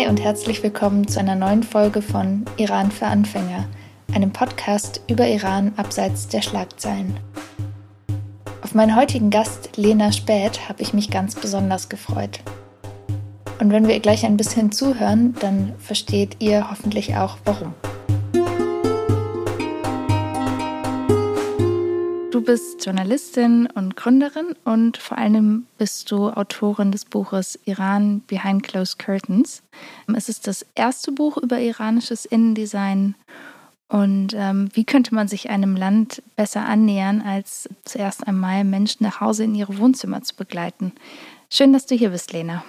Hi 0.00 0.08
und 0.08 0.22
herzlich 0.22 0.62
willkommen 0.62 1.06
zu 1.08 1.20
einer 1.20 1.34
neuen 1.34 1.62
Folge 1.62 2.00
von 2.00 2.46
Iran 2.56 2.90
für 2.90 3.06
Anfänger, 3.06 3.68
einem 4.14 4.32
Podcast 4.32 5.02
über 5.08 5.28
Iran 5.28 5.72
abseits 5.76 6.26
der 6.28 6.40
Schlagzeilen. 6.40 7.20
Auf 8.62 8.74
meinen 8.74 8.96
heutigen 8.96 9.28
Gast 9.28 9.76
Lena 9.76 10.10
Späth 10.10 10.70
habe 10.70 10.80
ich 10.80 10.94
mich 10.94 11.10
ganz 11.10 11.34
besonders 11.34 11.90
gefreut. 11.90 12.40
Und 13.60 13.72
wenn 13.72 13.88
wir 13.88 14.00
gleich 14.00 14.24
ein 14.24 14.38
bisschen 14.38 14.72
zuhören, 14.72 15.34
dann 15.40 15.74
versteht 15.78 16.36
ihr 16.38 16.70
hoffentlich 16.70 17.16
auch 17.16 17.36
warum. 17.44 17.74
Du 22.40 22.46
bist 22.46 22.86
Journalistin 22.86 23.68
und 23.74 23.96
Gründerin 23.96 24.54
und 24.64 24.96
vor 24.96 25.18
allem 25.18 25.66
bist 25.76 26.10
du 26.10 26.30
Autorin 26.30 26.90
des 26.90 27.04
Buches 27.04 27.58
Iran 27.66 28.22
Behind 28.28 28.62
Closed 28.62 28.98
Curtains. 28.98 29.62
Es 30.16 30.30
ist 30.30 30.46
das 30.46 30.64
erste 30.74 31.12
Buch 31.12 31.36
über 31.36 31.60
iranisches 31.60 32.24
Innendesign. 32.24 33.14
Und 33.88 34.32
ähm, 34.34 34.70
wie 34.72 34.84
könnte 34.84 35.14
man 35.14 35.28
sich 35.28 35.50
einem 35.50 35.76
Land 35.76 36.22
besser 36.34 36.64
annähern, 36.64 37.20
als 37.20 37.68
zuerst 37.84 38.26
einmal 38.26 38.64
Menschen 38.64 39.04
nach 39.04 39.20
Hause 39.20 39.44
in 39.44 39.54
ihre 39.54 39.76
Wohnzimmer 39.76 40.22
zu 40.22 40.34
begleiten? 40.34 40.92
Schön, 41.50 41.74
dass 41.74 41.84
du 41.84 41.94
hier 41.94 42.08
bist, 42.08 42.32
Lena. 42.32 42.64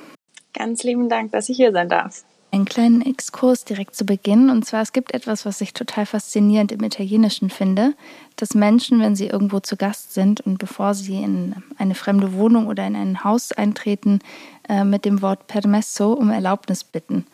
Ganz 0.54 0.84
lieben 0.84 1.08
Dank, 1.08 1.32
dass 1.32 1.48
ich 1.48 1.56
hier 1.56 1.72
sein 1.72 1.88
darf 1.88 2.26
einen 2.52 2.66
kleinen 2.66 3.02
Exkurs 3.02 3.64
direkt 3.64 3.96
zu 3.96 4.06
Beginn. 4.06 4.50
Und 4.50 4.66
zwar, 4.66 4.82
es 4.82 4.94
gibt 4.94 5.14
etwas, 5.14 5.46
was 5.46 5.62
ich 5.62 5.74
total 5.74 6.06
faszinierend 6.06 6.72
im 6.72 6.84
Italienischen 6.84 7.50
finde, 7.50 7.94
dass 8.36 8.54
Menschen, 8.54 9.00
wenn 9.00 9.16
sie 9.16 9.28
irgendwo 9.28 9.60
zu 9.62 9.78
Gast 9.78 10.14
sind 10.14 10.42
und 10.42 10.58
bevor 10.58 10.94
sie 10.94 11.24
in 11.24 11.56
eine 11.78 11.96
fremde 11.96 12.34
Wohnung 12.34 12.68
oder 12.68 12.86
in 12.86 12.96
ein 12.96 13.24
Haus 13.24 13.52
eintreten, 13.52 14.20
äh, 14.68 14.84
mit 14.84 15.06
dem 15.06 15.22
Wort 15.22 15.48
Permesso 15.48 16.12
um 16.14 16.30
Erlaubnis 16.30 16.84
bitten. 16.84 17.26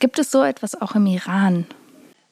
Gibt 0.00 0.18
es 0.18 0.30
so 0.30 0.42
etwas 0.42 0.80
auch 0.80 0.96
im 0.96 1.06
Iran? 1.06 1.66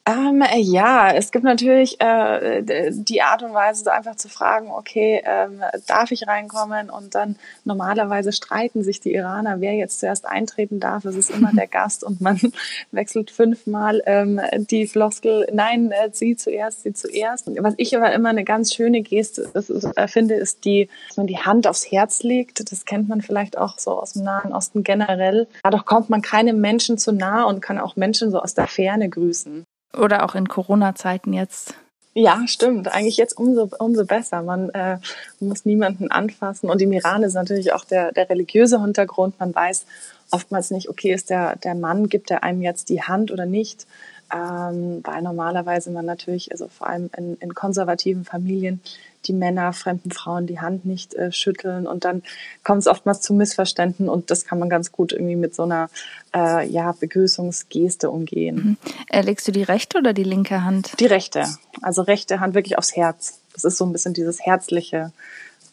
Ähm, 0.05 0.43
ja, 0.57 1.13
es 1.13 1.31
gibt 1.31 1.45
natürlich 1.45 2.01
äh, 2.01 2.91
die 2.91 3.23
Art 3.23 3.45
und 3.45 3.55
Weise, 3.55 3.85
so 3.85 3.91
einfach 3.91 4.17
zu 4.17 4.29
fragen, 4.29 4.73
okay, 4.73 5.23
ähm, 5.25 5.63
darf 5.87 6.11
ich 6.11 6.27
reinkommen? 6.27 6.91
Und 6.91 7.15
dann 7.15 7.37
normalerweise 7.65 8.33
streiten 8.33 8.83
sich 8.83 8.99
die 8.99 9.15
Iraner, 9.15 9.61
wer 9.61 9.75
jetzt 9.75 10.01
zuerst 10.01 10.27
eintreten 10.27 10.81
darf. 10.81 11.05
Es 11.05 11.15
ist 11.15 11.31
immer 11.31 11.53
der 11.53 11.69
Gast 11.69 12.03
und 12.03 12.21
man 12.21 12.41
wechselt 12.91 13.31
fünfmal 13.31 14.03
ähm, 14.07 14.41
die 14.71 14.89
Floskel, 14.89 15.47
nein, 15.53 15.93
äh, 15.93 16.11
sie 16.11 16.35
zuerst, 16.35 16.83
sie 16.83 16.95
zuerst. 16.95 17.49
Was 17.61 17.75
ich 17.77 17.97
aber 17.97 18.13
immer 18.13 18.31
eine 18.31 18.43
ganz 18.43 18.75
schöne 18.75 19.03
Geste 19.03 19.43
ist, 19.55 19.71
äh, 19.71 20.09
finde, 20.09 20.35
ist 20.35 20.65
die, 20.65 20.89
dass 21.09 21.17
man 21.17 21.29
die 21.29 21.39
Hand 21.39 21.69
aufs 21.69 21.93
Herz 21.93 22.25
legt. 22.25 22.73
Das 22.73 22.87
kennt 22.87 23.09
man 23.09 23.21
vielleicht 23.21 23.57
auch 23.57 23.79
so 23.79 23.93
aus 23.93 24.15
dem 24.15 24.25
Nahen 24.25 24.53
Osten 24.53 24.83
generell. 24.83 25.47
Dadurch 25.63 25.85
kommt 25.85 26.11
man 26.11 26.23
keinem 26.23 26.61
Menschen 26.61 26.99
zu 26.99 27.13
nah 27.13 27.45
und 27.45 27.63
kann 27.63 27.79
auch 27.79 27.95
Menschen 27.95 28.33
so 28.33 28.41
aus 28.41 28.55
der 28.55 28.67
Ferne 28.67 29.09
grüßen. 29.09 29.65
Oder 29.97 30.25
auch 30.25 30.35
in 30.35 30.49
Corona-Zeiten 30.49 31.33
jetzt. 31.33 31.75
Ja, 32.15 32.43
stimmt. 32.47 32.89
Eigentlich 32.89 33.17
jetzt 33.17 33.39
umso, 33.39 33.71
umso 33.79 34.05
besser. 34.05 34.43
Man 34.43 34.69
äh, 34.71 34.99
muss 35.41 35.65
niemanden 35.65 36.11
anfassen. 36.11 36.69
Und 36.69 36.83
im 36.83 36.93
Iran 36.93 37.23
ist 37.23 37.35
natürlich 37.35 37.73
auch 37.73 37.85
der, 37.85 38.13
der 38.13 38.29
religiöse 38.29 38.81
Hintergrund. 38.83 39.39
Man 39.41 39.55
weiß 39.55 39.87
oftmals 40.31 40.71
nicht, 40.71 40.89
okay, 40.89 41.13
ist 41.13 41.31
der, 41.31 41.57
der 41.57 41.75
Mann, 41.75 42.09
gibt 42.09 42.31
er 42.31 42.43
einem 42.43 42.61
jetzt 42.61 42.91
die 42.91 43.03
Hand 43.03 43.31
oder 43.31 43.47
nicht? 43.47 43.87
Ähm, 44.33 45.01
weil 45.05 45.23
normalerweise 45.23 45.91
man 45.91 46.05
natürlich, 46.05 46.53
also 46.53 46.69
vor 46.69 46.87
allem 46.87 47.11
in, 47.17 47.37
in 47.37 47.55
konservativen 47.55 48.25
Familien, 48.25 48.81
die 49.27 49.33
Männer 49.33 49.73
fremden 49.73 50.11
Frauen 50.11 50.47
die 50.47 50.61
Hand 50.61 50.85
nicht 50.85 51.15
äh, 51.15 51.33
schütteln 51.33 51.87
und 51.87 52.05
dann 52.05 52.23
kommt 52.65 52.81
es 52.81 52.87
oftmals 52.87 53.21
zu 53.21 53.35
Missverständnissen 53.35 54.09
und 54.09 54.31
das 54.31 54.45
kann 54.45 54.59
man 54.59 54.69
ganz 54.69 54.93
gut 54.93 55.13
irgendwie 55.13 55.37
mit 55.37 55.55
so 55.55 55.63
einer 55.65 55.89
äh, 56.35 56.67
ja, 56.69 56.93
Begrüßungsgeste 56.93 58.11
umgehen. 58.11 58.57
Mhm. 58.57 58.77
Äh, 59.09 59.23
legst 59.23 59.47
du 59.47 59.53
die 59.53 59.63
rechte 59.63 59.99
oder 59.99 60.13
die 60.13 60.25
linke 60.25 60.65
Hand? 60.65 60.99
Die 61.01 61.07
rechte, 61.07 61.45
also 61.81 62.03
rechte 62.03 62.41
Hand 62.41 62.55
wirklich 62.55 62.79
aufs 62.79 62.97
Herz. 62.97 63.41
Das 63.53 63.65
ist 63.65 63.77
so 63.77 63.85
ein 63.85 63.93
bisschen 63.93 64.15
dieses 64.15 64.41
herzliche, 64.41 65.13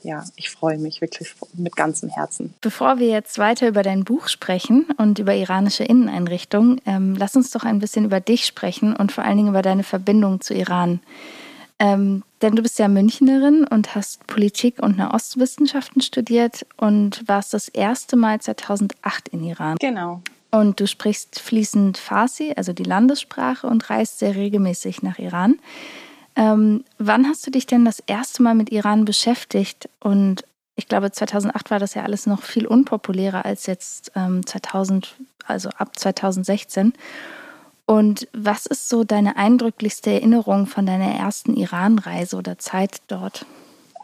ja, 0.03 0.23
ich 0.35 0.49
freue 0.49 0.77
mich 0.77 1.01
wirklich 1.01 1.33
mit 1.53 1.75
ganzem 1.75 2.09
Herzen. 2.09 2.53
Bevor 2.61 2.99
wir 2.99 3.07
jetzt 3.07 3.37
weiter 3.37 3.67
über 3.67 3.83
dein 3.83 4.03
Buch 4.03 4.27
sprechen 4.27 4.85
und 4.97 5.19
über 5.19 5.33
iranische 5.33 5.83
Inneneinrichtungen, 5.83 6.81
ähm, 6.85 7.15
lass 7.15 7.35
uns 7.35 7.51
doch 7.51 7.63
ein 7.63 7.79
bisschen 7.79 8.05
über 8.05 8.19
dich 8.19 8.45
sprechen 8.45 8.95
und 8.95 9.11
vor 9.11 9.23
allen 9.23 9.37
Dingen 9.37 9.49
über 9.49 9.61
deine 9.61 9.83
Verbindung 9.83 10.41
zu 10.41 10.53
Iran. 10.53 10.99
Ähm, 11.79 12.23
denn 12.41 12.55
du 12.55 12.61
bist 12.61 12.77
ja 12.77 12.87
Münchnerin 12.87 13.65
und 13.65 13.95
hast 13.95 14.27
Politik 14.27 14.81
und 14.81 14.97
Nahostwissenschaften 14.97 16.01
studiert 16.01 16.65
und 16.77 17.27
warst 17.27 17.53
das 17.53 17.69
erste 17.69 18.17
Mal 18.17 18.39
2008 18.39 19.29
in 19.29 19.43
Iran. 19.43 19.77
Genau. 19.79 20.21
Und 20.51 20.79
du 20.79 20.87
sprichst 20.87 21.39
fließend 21.39 21.97
Farsi, 21.97 22.53
also 22.55 22.73
die 22.73 22.83
Landessprache, 22.83 23.67
und 23.67 23.89
reist 23.89 24.19
sehr 24.19 24.35
regelmäßig 24.35 25.03
nach 25.03 25.19
Iran. 25.19 25.59
Ähm, 26.35 26.83
wann 26.97 27.27
hast 27.27 27.45
du 27.45 27.51
dich 27.51 27.67
denn 27.67 27.85
das 27.85 27.99
erste 28.07 28.41
Mal 28.41 28.55
mit 28.55 28.71
Iran 28.71 29.05
beschäftigt? 29.05 29.89
Und 29.99 30.43
ich 30.75 30.87
glaube, 30.87 31.11
2008 31.11 31.71
war 31.71 31.79
das 31.79 31.93
ja 31.93 32.03
alles 32.03 32.25
noch 32.25 32.41
viel 32.41 32.65
unpopulärer 32.65 33.45
als 33.45 33.67
jetzt 33.67 34.11
ähm, 34.15 34.45
2000, 34.45 35.15
also 35.45 35.69
ab 35.77 35.99
2016. 35.99 36.93
Und 37.89 38.27
was 38.33 38.67
ist 38.67 38.87
so 38.87 39.03
deine 39.03 39.35
eindrücklichste 39.35 40.11
Erinnerung 40.11 40.67
von 40.67 40.85
deiner 40.85 41.11
ersten 41.11 41.55
Iran-Reise 41.55 42.37
oder 42.37 42.59
Zeit 42.59 43.01
dort? 43.07 43.47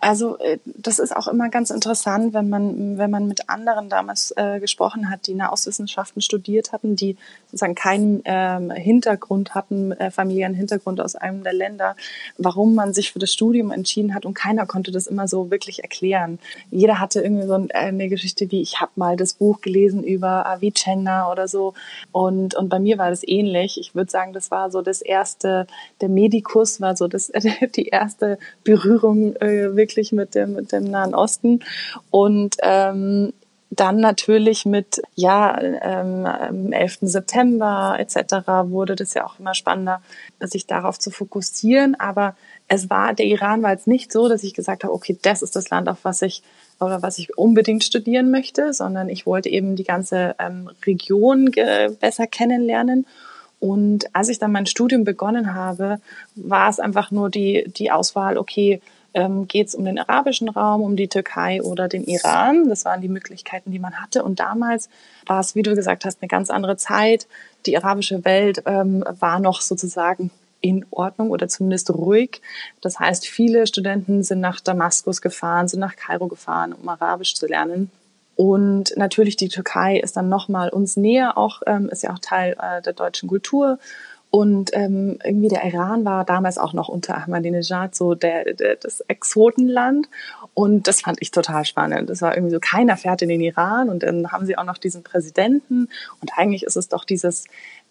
Also 0.01 0.37
äh, 0.39 0.59
das 0.65 0.99
ist 0.99 1.15
auch 1.15 1.27
immer 1.27 1.49
ganz 1.49 1.69
interessant, 1.69 2.33
wenn 2.33 2.49
man, 2.49 2.97
wenn 2.97 3.09
man 3.09 3.27
mit 3.27 3.49
anderen 3.49 3.89
damals 3.89 4.33
äh, 4.35 4.59
gesprochen 4.59 5.09
hat, 5.09 5.27
die 5.27 5.33
Nahostwissenschaften 5.33 6.21
studiert 6.21 6.71
hatten, 6.73 6.95
die 6.95 7.17
sozusagen 7.47 7.75
keinen 7.75 8.21
ähm, 8.25 8.71
Hintergrund 8.71 9.55
hatten, 9.55 9.93
äh, 9.93 10.11
familiären 10.11 10.53
Hintergrund 10.53 10.99
aus 10.99 11.15
einem 11.15 11.43
der 11.43 11.53
Länder, 11.53 11.95
warum 12.37 12.75
man 12.75 12.93
sich 12.93 13.11
für 13.11 13.19
das 13.19 13.31
Studium 13.31 13.71
entschieden 13.71 14.13
hat 14.13 14.25
und 14.25 14.33
keiner 14.33 14.65
konnte 14.65 14.91
das 14.91 15.07
immer 15.07 15.27
so 15.27 15.49
wirklich 15.49 15.83
erklären. 15.83 16.39
Jeder 16.71 16.99
hatte 16.99 17.21
irgendwie 17.21 17.47
so 17.47 17.55
äh, 17.55 17.73
eine 17.73 18.09
Geschichte 18.09 18.51
wie, 18.51 18.61
ich 18.61 18.81
habe 18.81 18.91
mal 18.95 19.15
das 19.15 19.33
Buch 19.33 19.61
gelesen 19.61 20.03
über 20.03 20.45
Avicenna 20.45 21.31
oder 21.31 21.47
so 21.47 21.73
und, 22.11 22.55
und 22.55 22.69
bei 22.69 22.79
mir 22.79 22.97
war 22.97 23.09
das 23.09 23.25
ähnlich. 23.25 23.79
Ich 23.79 23.95
würde 23.95 24.11
sagen, 24.11 24.33
das 24.33 24.51
war 24.51 24.69
so 24.71 24.81
das 24.81 25.01
erste, 25.01 25.67
der 26.01 26.09
Medikus 26.09 26.81
war 26.81 26.97
so 26.97 27.07
das, 27.07 27.31
die 27.75 27.87
erste 27.87 28.37
Berührung 28.63 29.35
äh, 29.37 29.75
wirklich 29.75 29.94
wirklich 29.95 30.11
mit 30.11 30.35
dem, 30.35 30.53
mit 30.53 30.71
dem 30.71 30.83
Nahen 30.85 31.15
Osten. 31.15 31.61
Und 32.11 32.57
ähm, 32.61 33.33
dann 33.71 33.99
natürlich 33.99 34.65
mit 34.65 35.01
ja 35.15 35.59
ähm, 35.59 36.71
11. 36.71 36.99
September 37.01 37.95
etc. 37.97 38.35
wurde 38.65 38.95
das 38.95 39.13
ja 39.13 39.25
auch 39.25 39.39
immer 39.39 39.53
spannender, 39.53 40.01
sich 40.39 40.67
darauf 40.67 40.99
zu 40.99 41.11
fokussieren. 41.11 41.95
Aber 41.95 42.35
es 42.67 42.89
war 42.89 43.13
der 43.13 43.25
Iran 43.25 43.63
war 43.63 43.71
jetzt 43.71 43.87
nicht 43.87 44.11
so, 44.11 44.29
dass 44.29 44.43
ich 44.43 44.53
gesagt 44.53 44.83
habe, 44.83 44.93
okay, 44.93 45.17
das 45.21 45.41
ist 45.41 45.55
das 45.55 45.69
Land, 45.69 45.89
auf 45.89 45.99
was 46.03 46.21
ich 46.21 46.41
oder 46.79 47.01
was 47.01 47.17
ich 47.17 47.37
unbedingt 47.37 47.83
studieren 47.83 48.31
möchte, 48.31 48.73
sondern 48.73 49.09
ich 49.09 49.25
wollte 49.25 49.49
eben 49.49 49.75
die 49.75 49.85
ganze 49.85 50.35
ähm, 50.39 50.69
Region 50.85 51.51
besser 51.99 52.27
kennenlernen. 52.27 53.05
Und 53.59 54.13
als 54.13 54.29
ich 54.29 54.37
dann 54.37 54.51
mein 54.51 54.65
Studium 54.65 55.05
begonnen 55.05 55.53
habe, 55.53 55.99
war 56.35 56.69
es 56.69 56.79
einfach 56.79 57.11
nur 57.11 57.29
die 57.29 57.65
die 57.67 57.91
Auswahl, 57.91 58.37
okay, 58.37 58.81
ähm, 59.15 59.47
geht 59.47 59.69
es 59.69 59.75
um 59.75 59.85
den 59.85 59.97
arabischen 59.97 60.49
Raum, 60.49 60.81
um 60.81 60.95
die 60.95 61.07
Türkei 61.07 61.61
oder 61.61 61.87
den 61.87 62.03
Iran. 62.03 62.69
Das 62.69 62.85
waren 62.85 63.01
die 63.01 63.07
Möglichkeiten, 63.07 63.71
die 63.71 63.79
man 63.79 64.01
hatte. 64.01 64.23
Und 64.23 64.39
damals 64.39 64.89
war 65.25 65.39
es, 65.39 65.55
wie 65.55 65.63
du 65.63 65.73
gesagt 65.73 66.05
hast, 66.05 66.21
eine 66.21 66.27
ganz 66.27 66.49
andere 66.49 66.77
Zeit. 66.77 67.27
Die 67.65 67.77
arabische 67.77 68.23
Welt 68.25 68.61
ähm, 68.65 69.03
war 69.19 69.39
noch 69.39 69.61
sozusagen 69.61 70.29
in 70.59 70.85
Ordnung 70.91 71.31
oder 71.31 71.47
zumindest 71.47 71.91
ruhig. 71.91 72.41
Das 72.81 72.99
heißt, 72.99 73.25
viele 73.25 73.65
Studenten 73.67 74.23
sind 74.23 74.41
nach 74.41 74.59
Damaskus 74.59 75.21
gefahren, 75.21 75.67
sind 75.67 75.79
nach 75.79 75.95
Kairo 75.95 76.27
gefahren, 76.27 76.73
um 76.73 76.87
Arabisch 76.89 77.35
zu 77.35 77.47
lernen. 77.47 77.91
Und 78.35 78.97
natürlich 78.97 79.37
die 79.37 79.47
Türkei 79.47 79.97
ist 79.97 80.17
dann 80.17 80.27
nochmal 80.27 80.69
uns 80.69 80.97
näher, 80.97 81.37
auch 81.37 81.61
ähm, 81.67 81.87
ist 81.89 82.03
ja 82.03 82.11
auch 82.11 82.19
Teil 82.19 82.57
äh, 82.61 82.81
der 82.81 82.93
deutschen 82.93 83.29
Kultur. 83.29 83.79
Und 84.35 84.71
ähm, 84.73 85.17
irgendwie 85.23 85.47
der 85.47 85.63
Iran 85.63 86.03
war 86.03 86.25
damals 86.25 86.57
auch 86.57 86.73
noch 86.73 86.89
unter 86.89 87.15
Ahmadinejad 87.15 87.95
so 87.95 88.15
der, 88.15 88.53
der, 88.53 88.75
das 88.75 88.99
Exotenland. 88.99 90.09
Und 90.53 90.89
das 90.89 90.99
fand 90.99 91.21
ich 91.21 91.31
total 91.31 91.63
spannend. 91.63 92.09
Das 92.09 92.21
war 92.21 92.35
irgendwie 92.35 92.51
so, 92.51 92.59
keiner 92.59 92.97
fährt 92.97 93.21
in 93.21 93.29
den 93.29 93.39
Iran 93.39 93.87
und 93.87 94.03
dann 94.03 94.33
haben 94.33 94.45
sie 94.45 94.57
auch 94.57 94.65
noch 94.65 94.77
diesen 94.77 95.03
Präsidenten. 95.03 95.87
Und 96.19 96.31
eigentlich 96.35 96.63
ist 96.63 96.75
es 96.75 96.89
doch 96.89 97.05
dieses 97.05 97.45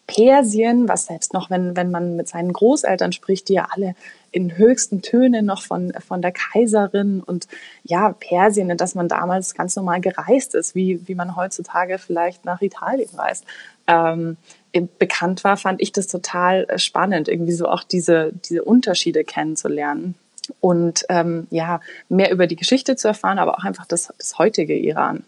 Persien, 0.06 0.86
was 0.86 1.06
selbst 1.06 1.32
noch, 1.32 1.48
wenn, 1.48 1.78
wenn 1.78 1.90
man 1.90 2.14
mit 2.14 2.28
seinen 2.28 2.52
Großeltern 2.52 3.12
spricht, 3.12 3.48
die 3.48 3.54
ja 3.54 3.68
alle 3.70 3.94
in 4.30 4.58
höchsten 4.58 5.00
Tönen 5.00 5.46
noch 5.46 5.62
von, 5.62 5.94
von 6.06 6.20
der 6.20 6.32
Kaiserin 6.32 7.22
und 7.22 7.48
ja, 7.84 8.12
Persien, 8.12 8.76
dass 8.76 8.94
man 8.94 9.08
damals 9.08 9.54
ganz 9.54 9.76
normal 9.76 10.02
gereist 10.02 10.54
ist, 10.54 10.74
wie, 10.74 11.08
wie 11.08 11.14
man 11.14 11.36
heutzutage 11.36 11.96
vielleicht 11.96 12.44
nach 12.44 12.60
Italien 12.60 13.08
reist. 13.16 13.46
Ähm, 13.86 14.36
bekannt 14.80 15.44
war, 15.44 15.56
fand 15.56 15.80
ich 15.80 15.92
das 15.92 16.06
total 16.06 16.64
äh, 16.68 16.78
spannend, 16.78 17.28
irgendwie 17.28 17.52
so 17.52 17.68
auch 17.68 17.84
diese, 17.84 18.32
diese 18.32 18.64
Unterschiede 18.64 19.24
kennenzulernen 19.24 20.14
und 20.60 21.04
ähm, 21.08 21.46
ja, 21.50 21.80
mehr 22.08 22.30
über 22.30 22.46
die 22.46 22.56
Geschichte 22.56 22.96
zu 22.96 23.08
erfahren, 23.08 23.38
aber 23.38 23.58
auch 23.58 23.64
einfach 23.64 23.86
das, 23.86 24.12
das 24.18 24.38
heutige 24.38 24.76
Iran. 24.76 25.24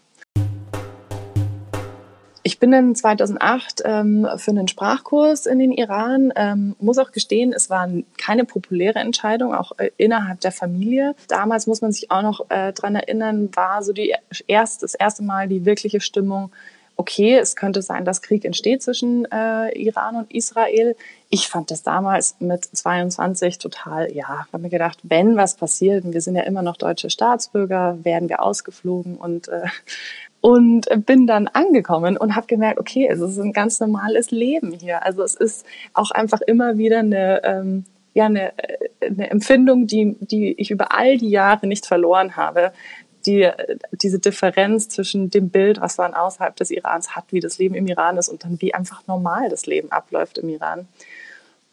Ich 2.47 2.59
bin 2.59 2.71
dann 2.71 2.95
2008 2.95 3.81
ähm, 3.83 4.25
für 4.37 4.51
einen 4.51 4.69
Sprachkurs 4.69 5.47
in 5.47 5.59
den 5.59 5.73
Iran. 5.73 6.31
Ähm, 6.37 6.77
muss 6.79 6.97
auch 6.97 7.11
gestehen, 7.11 7.51
es 7.51 7.69
war 7.69 7.89
keine 8.17 8.45
populäre 8.45 8.99
Entscheidung, 8.99 9.53
auch 9.53 9.73
äh, 9.77 9.91
innerhalb 9.97 10.39
der 10.39 10.53
Familie. 10.53 11.13
Damals 11.27 11.67
muss 11.67 11.81
man 11.81 11.91
sich 11.91 12.09
auch 12.09 12.21
noch 12.21 12.49
äh, 12.49 12.71
dran 12.71 12.95
erinnern, 12.95 13.49
war 13.53 13.83
so 13.83 13.91
die 13.91 14.15
erst, 14.47 14.81
das 14.81 14.95
erste 14.95 15.23
Mal 15.23 15.49
die 15.49 15.65
wirkliche 15.65 15.99
Stimmung, 15.99 16.51
okay, 16.97 17.37
es 17.37 17.55
könnte 17.55 17.81
sein, 17.83 18.03
dass 18.03 18.23
Krieg 18.23 18.43
entsteht 18.43 18.81
zwischen 18.81 19.25
äh, 19.31 19.69
Iran 19.77 20.15
und 20.15 20.33
Israel. 20.33 20.95
Ich 21.29 21.47
fand 21.47 21.69
das 21.69 21.83
damals 21.83 22.35
mit 22.39 22.65
22 22.65 23.59
total, 23.59 24.11
ja, 24.11 24.47
habe 24.51 24.63
mir 24.63 24.69
gedacht, 24.69 24.99
wenn 25.03 25.37
was 25.37 25.55
passiert, 25.55 26.03
wir 26.11 26.21
sind 26.21 26.35
ja 26.35 26.43
immer 26.43 26.63
noch 26.63 26.75
deutsche 26.75 27.09
Staatsbürger, 27.09 27.99
werden 28.03 28.29
wir 28.29 28.41
ausgeflogen 28.41 29.15
und 29.15 29.47
äh, 29.47 29.67
und 30.41 30.87
bin 31.05 31.27
dann 31.27 31.47
angekommen 31.47 32.15
und 32.15 32.35
habe 32.35 32.47
gemerkt, 32.47 32.79
okay, 32.79 33.07
es 33.11 33.19
ist 33.19 33.37
ein 33.37 33.53
ganz 33.53 33.79
normales 33.79 34.31
Leben 34.31 34.71
hier. 34.71 35.03
Also 35.03 35.23
es 35.23 35.35
ist 35.35 35.65
auch 35.93 36.11
einfach 36.11 36.41
immer 36.41 36.77
wieder 36.77 36.99
eine 36.99 37.43
ähm, 37.43 37.85
ja 38.13 38.25
eine, 38.25 38.53
eine 39.01 39.29
Empfindung, 39.29 39.87
die 39.87 40.15
die 40.19 40.53
ich 40.53 40.71
über 40.71 40.93
all 40.95 41.17
die 41.17 41.29
Jahre 41.29 41.67
nicht 41.67 41.85
verloren 41.85 42.35
habe, 42.35 42.71
die, 43.27 43.49
diese 43.91 44.19
Differenz 44.19 44.89
zwischen 44.89 45.29
dem 45.29 45.49
Bild, 45.49 45.81
was 45.81 45.97
man 45.97 46.13
außerhalb 46.13 46.55
des 46.55 46.71
Irans 46.71 47.15
hat, 47.15 47.25
wie 47.31 47.39
das 47.39 47.57
Leben 47.57 47.75
im 47.75 47.87
Iran 47.87 48.17
ist 48.17 48.29
und 48.29 48.43
dann 48.43 48.61
wie 48.61 48.73
einfach 48.73 49.05
normal 49.07 49.49
das 49.49 49.65
Leben 49.65 49.91
abläuft 49.91 50.37
im 50.37 50.49
Iran. 50.49 50.87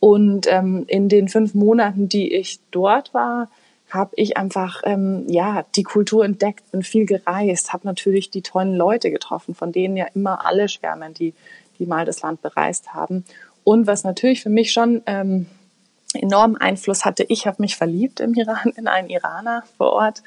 Und 0.00 0.46
ähm, 0.50 0.84
in 0.86 1.08
den 1.08 1.28
fünf 1.28 1.54
Monaten, 1.54 2.08
die 2.08 2.34
ich 2.34 2.60
dort 2.70 3.14
war, 3.14 3.48
habe 3.88 4.10
ich 4.16 4.36
einfach 4.36 4.82
ähm, 4.84 5.24
ja 5.28 5.64
die 5.76 5.84
Kultur 5.84 6.24
entdeckt, 6.24 6.70
bin 6.72 6.82
viel 6.82 7.06
gereist, 7.06 7.72
habe 7.72 7.86
natürlich 7.86 8.30
die 8.30 8.42
tollen 8.42 8.74
Leute 8.74 9.10
getroffen, 9.10 9.54
von 9.54 9.72
denen 9.72 9.96
ja 9.96 10.06
immer 10.14 10.44
alle 10.44 10.68
schwärmen, 10.68 11.14
die 11.14 11.32
die 11.78 11.86
mal 11.86 12.04
das 12.04 12.22
Land 12.22 12.42
bereist 12.42 12.94
haben. 12.94 13.24
Und 13.62 13.86
was 13.86 14.04
natürlich 14.04 14.42
für 14.42 14.50
mich 14.50 14.72
schon 14.72 15.02
ähm, 15.06 15.46
enormen 16.12 16.56
Einfluss 16.56 17.04
hatte, 17.04 17.24
ich 17.28 17.46
habe 17.46 17.62
mich 17.62 17.76
verliebt 17.76 18.20
im 18.20 18.34
Iran 18.34 18.72
in 18.76 18.86
einen 18.86 19.08
Iraner 19.08 19.64
vor 19.76 19.92
Ort 19.92 20.22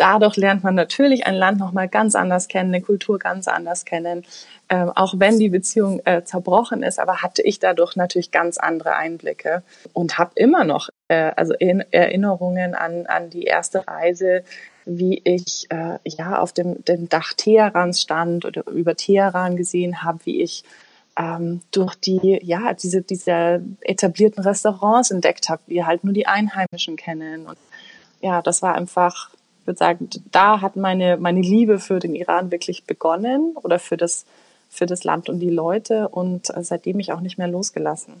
dadurch 0.00 0.36
lernt 0.36 0.64
man 0.64 0.74
natürlich 0.74 1.26
ein 1.26 1.34
Land 1.34 1.58
nochmal 1.58 1.88
ganz 1.88 2.14
anders 2.14 2.48
kennen, 2.48 2.74
eine 2.74 2.82
Kultur 2.82 3.18
ganz 3.18 3.48
anders 3.48 3.84
kennen. 3.84 4.24
Ähm, 4.70 4.90
auch 4.94 5.14
wenn 5.18 5.38
die 5.38 5.50
Beziehung 5.50 6.00
äh, 6.06 6.24
zerbrochen 6.24 6.82
ist, 6.82 6.98
aber 6.98 7.22
hatte 7.22 7.42
ich 7.42 7.58
dadurch 7.58 7.96
natürlich 7.96 8.30
ganz 8.30 8.56
andere 8.56 8.94
Einblicke 8.94 9.62
und 9.92 10.16
habe 10.16 10.30
immer 10.36 10.64
noch 10.64 10.88
äh, 11.08 11.32
also 11.36 11.54
in 11.54 11.84
Erinnerungen 11.90 12.74
an, 12.74 13.06
an 13.06 13.30
die 13.30 13.44
erste 13.44 13.86
Reise, 13.86 14.42
wie 14.86 15.20
ich 15.24 15.66
äh, 15.70 15.98
ja 16.04 16.38
auf 16.38 16.52
dem, 16.52 16.82
dem 16.84 17.08
Dach 17.08 17.34
Teherans 17.36 18.00
stand 18.00 18.44
oder 18.44 18.66
über 18.68 18.96
Teheran 18.96 19.56
gesehen 19.56 20.02
habe, 20.02 20.20
wie 20.24 20.40
ich 20.40 20.64
ähm, 21.18 21.60
durch 21.72 21.96
die 21.96 22.38
ja 22.42 22.72
diese 22.72 23.02
diese 23.02 23.62
etablierten 23.80 24.42
Restaurants 24.42 25.10
entdeckt 25.10 25.48
habe, 25.48 25.60
wie 25.66 25.84
halt 25.84 26.04
nur 26.04 26.14
die 26.14 26.26
Einheimischen 26.26 26.96
kennen 26.96 27.46
und 27.46 27.58
ja, 28.22 28.42
das 28.42 28.62
war 28.62 28.74
einfach 28.74 29.30
würde 29.70 29.78
sagen, 29.78 30.10
da 30.32 30.60
hat 30.60 30.74
meine, 30.74 31.16
meine 31.16 31.40
Liebe 31.40 31.78
für 31.78 32.00
den 32.00 32.14
Iran 32.14 32.50
wirklich 32.50 32.84
begonnen 32.84 33.52
oder 33.54 33.78
für 33.78 33.96
das, 33.96 34.26
für 34.68 34.86
das 34.86 35.04
Land 35.04 35.28
und 35.28 35.38
die 35.38 35.50
Leute 35.50 36.08
und 36.08 36.50
äh, 36.50 36.64
seitdem 36.64 36.98
ich 36.98 37.12
auch 37.12 37.20
nicht 37.20 37.38
mehr 37.38 37.48
losgelassen. 37.48 38.14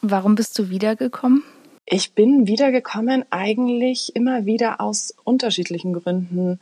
Warum 0.00 0.36
bist 0.36 0.56
du 0.58 0.70
wiedergekommen? 0.70 1.42
Ich 1.86 2.14
bin 2.14 2.46
wiedergekommen 2.46 3.24
eigentlich 3.30 4.14
immer 4.14 4.46
wieder 4.46 4.80
aus 4.80 5.14
unterschiedlichen 5.24 5.92
Gründen. 5.92 6.60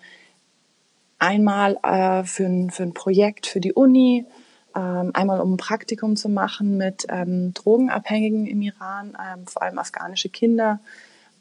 Einmal 1.18 1.78
äh, 1.82 2.24
für, 2.24 2.46
ein, 2.46 2.70
für 2.70 2.84
ein 2.84 2.94
Projekt 2.94 3.46
für 3.46 3.60
die 3.60 3.74
Uni, 3.74 4.24
ähm, 4.74 5.10
einmal 5.12 5.40
um 5.40 5.54
ein 5.54 5.56
Praktikum 5.58 6.16
zu 6.16 6.30
machen 6.30 6.78
mit 6.78 7.04
ähm, 7.10 7.52
Drogenabhängigen 7.52 8.46
im 8.46 8.62
Iran, 8.62 9.16
ähm, 9.20 9.46
vor 9.46 9.62
allem 9.62 9.78
afghanische 9.78 10.30
Kinder 10.30 10.80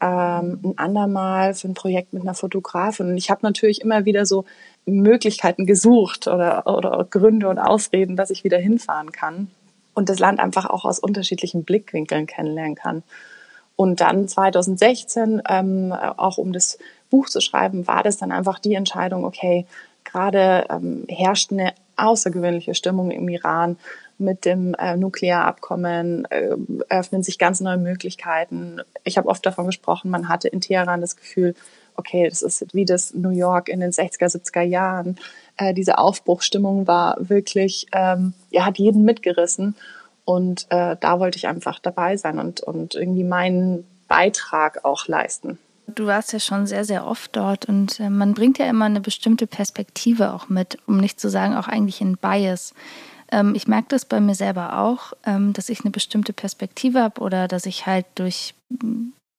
ähm, 0.01 0.59
ein 0.63 0.73
andermal 0.77 1.53
für 1.53 1.67
ein 1.67 1.73
Projekt 1.73 2.13
mit 2.13 2.23
einer 2.23 2.33
Fotografin. 2.33 3.09
Und 3.09 3.17
ich 3.17 3.29
habe 3.29 3.41
natürlich 3.43 3.81
immer 3.81 4.05
wieder 4.05 4.25
so 4.25 4.45
Möglichkeiten 4.85 5.65
gesucht 5.65 6.27
oder, 6.27 6.65
oder 6.65 7.05
Gründe 7.09 7.47
und 7.47 7.59
Ausreden, 7.59 8.15
dass 8.15 8.31
ich 8.31 8.43
wieder 8.43 8.57
hinfahren 8.57 9.11
kann 9.11 9.51
und 9.93 10.09
das 10.09 10.19
Land 10.19 10.39
einfach 10.39 10.65
auch 10.69 10.85
aus 10.85 10.99
unterschiedlichen 10.99 11.63
Blickwinkeln 11.63 12.25
kennenlernen 12.25 12.75
kann. 12.75 13.03
Und 13.75 14.01
dann 14.01 14.27
2016, 14.27 15.41
ähm, 15.49 15.91
auch 15.93 16.37
um 16.37 16.53
das 16.53 16.77
Buch 17.09 17.29
zu 17.29 17.41
schreiben, 17.41 17.87
war 17.87 18.03
das 18.03 18.17
dann 18.17 18.31
einfach 18.31 18.59
die 18.59 18.75
Entscheidung, 18.75 19.25
okay, 19.25 19.65
gerade 20.03 20.65
ähm, 20.69 21.05
herrscht 21.07 21.51
eine 21.51 21.73
außergewöhnliche 21.95 22.73
Stimmung 22.73 23.11
im 23.11 23.29
Iran 23.29 23.77
mit 24.21 24.45
dem 24.45 24.73
äh, 24.75 24.95
Nuklearabkommen 24.95 26.25
äh, 26.29 26.55
öffnen 26.89 27.23
sich 27.23 27.37
ganz 27.37 27.59
neue 27.59 27.77
Möglichkeiten. 27.77 28.81
Ich 29.03 29.17
habe 29.17 29.27
oft 29.27 29.45
davon 29.45 29.65
gesprochen, 29.65 30.11
man 30.11 30.29
hatte 30.29 30.47
in 30.47 30.61
Teheran 30.61 31.01
das 31.01 31.17
Gefühl, 31.17 31.55
okay, 31.95 32.27
das 32.29 32.41
ist 32.41 32.73
wie 32.73 32.85
das 32.85 33.13
New 33.13 33.29
York 33.29 33.69
in 33.69 33.79
den 33.79 33.91
60er, 33.91 34.27
70er 34.27 34.61
Jahren. 34.61 35.17
Äh, 35.57 35.73
diese 35.73 35.97
Aufbruchstimmung 35.97 36.87
war 36.87 37.17
wirklich, 37.19 37.87
ähm, 37.91 38.33
ja, 38.49 38.65
hat 38.65 38.77
jeden 38.77 39.03
mitgerissen. 39.03 39.75
Und 40.23 40.67
äh, 40.69 40.95
da 40.99 41.19
wollte 41.19 41.37
ich 41.37 41.47
einfach 41.47 41.79
dabei 41.79 42.15
sein 42.15 42.39
und, 42.39 42.61
und 42.61 42.95
irgendwie 42.95 43.23
meinen 43.23 43.85
Beitrag 44.07 44.85
auch 44.85 45.07
leisten. 45.07 45.57
Du 45.87 46.05
warst 46.05 46.31
ja 46.31 46.39
schon 46.39 46.67
sehr, 46.67 46.85
sehr 46.85 47.05
oft 47.05 47.35
dort 47.35 47.65
und 47.65 47.99
äh, 47.99 48.09
man 48.09 48.33
bringt 48.33 48.57
ja 48.59 48.69
immer 48.69 48.85
eine 48.85 49.01
bestimmte 49.01 49.47
Perspektive 49.47 50.33
auch 50.33 50.47
mit, 50.47 50.77
um 50.87 50.97
nicht 50.97 51.19
zu 51.19 51.29
sagen 51.29 51.55
auch 51.55 51.67
eigentlich 51.67 52.01
ein 52.01 52.17
Bias. 52.17 52.73
Ähm, 53.31 53.55
ich 53.55 53.67
merke 53.67 53.87
das 53.89 54.05
bei 54.05 54.19
mir 54.19 54.35
selber 54.35 54.77
auch, 54.79 55.13
ähm, 55.25 55.53
dass 55.53 55.69
ich 55.69 55.81
eine 55.81 55.91
bestimmte 55.91 56.33
Perspektive 56.33 57.01
habe 57.01 57.21
oder 57.21 57.47
dass 57.47 57.65
ich 57.65 57.85
halt 57.87 58.05
durch, 58.15 58.53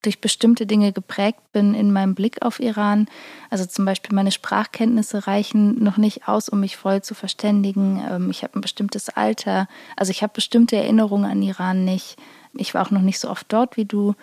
durch 0.02 0.20
bestimmte 0.20 0.66
Dinge 0.66 0.92
geprägt 0.92 1.40
bin 1.52 1.74
in 1.74 1.92
meinem 1.92 2.14
Blick 2.14 2.42
auf 2.42 2.58
Iran. 2.58 3.06
Also 3.50 3.66
zum 3.66 3.84
Beispiel 3.84 4.14
meine 4.14 4.32
Sprachkenntnisse 4.32 5.26
reichen 5.26 5.82
noch 5.82 5.98
nicht 5.98 6.26
aus, 6.26 6.48
um 6.48 6.60
mich 6.60 6.76
voll 6.76 7.02
zu 7.02 7.14
verständigen. 7.14 8.02
Ähm, 8.10 8.30
ich 8.30 8.42
habe 8.42 8.58
ein 8.58 8.62
bestimmtes 8.62 9.10
Alter. 9.10 9.68
Also 9.96 10.10
ich 10.10 10.22
habe 10.22 10.32
bestimmte 10.34 10.76
Erinnerungen 10.76 11.30
an 11.30 11.42
Iran 11.42 11.84
nicht. 11.84 12.16
Ich 12.54 12.74
war 12.74 12.86
auch 12.86 12.90
noch 12.90 13.02
nicht 13.02 13.18
so 13.18 13.30
oft 13.30 13.46
dort 13.48 13.76
wie 13.76 13.84
du. 13.84 14.14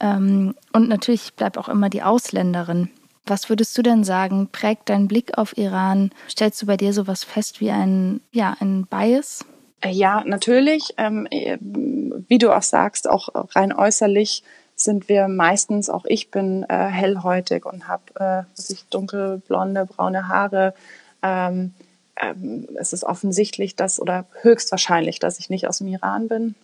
Und 0.00 0.54
natürlich 0.72 1.34
bleibt 1.34 1.58
auch 1.58 1.68
immer 1.68 1.90
die 1.90 2.04
Ausländerin. 2.04 2.88
Was 3.28 3.48
würdest 3.48 3.76
du 3.76 3.82
denn 3.82 4.04
sagen, 4.04 4.48
prägt 4.50 4.88
dein 4.88 5.08
Blick 5.08 5.36
auf 5.36 5.56
Iran? 5.56 6.10
Stellst 6.28 6.60
du 6.62 6.66
bei 6.66 6.76
dir 6.76 6.92
sowas 6.92 7.24
fest 7.24 7.60
wie 7.60 7.70
ein, 7.70 8.20
ja, 8.32 8.56
ein 8.60 8.86
Bias? 8.86 9.44
Äh, 9.80 9.90
ja, 9.90 10.24
natürlich. 10.24 10.94
Ähm, 10.96 11.26
äh, 11.30 11.58
wie 11.60 12.38
du 12.38 12.54
auch 12.54 12.62
sagst, 12.62 13.08
auch 13.08 13.28
rein 13.54 13.72
äußerlich 13.72 14.42
sind 14.74 15.08
wir 15.08 15.28
meistens, 15.28 15.90
auch 15.90 16.04
ich 16.06 16.30
bin 16.30 16.64
äh, 16.68 16.86
hellhäutig 16.86 17.66
und 17.66 17.88
habe 17.88 18.46
dunkelblonde, 18.90 19.86
braune 19.86 20.28
Haare. 20.28 20.74
Ähm, 21.22 21.74
ähm, 22.20 22.68
es 22.76 22.92
ist 22.92 23.04
offensichtlich, 23.04 23.76
dass 23.76 24.00
oder 24.00 24.26
höchstwahrscheinlich, 24.42 25.18
dass 25.18 25.38
ich 25.38 25.50
nicht 25.50 25.68
aus 25.68 25.78
dem 25.78 25.88
Iran 25.88 26.28
bin. 26.28 26.54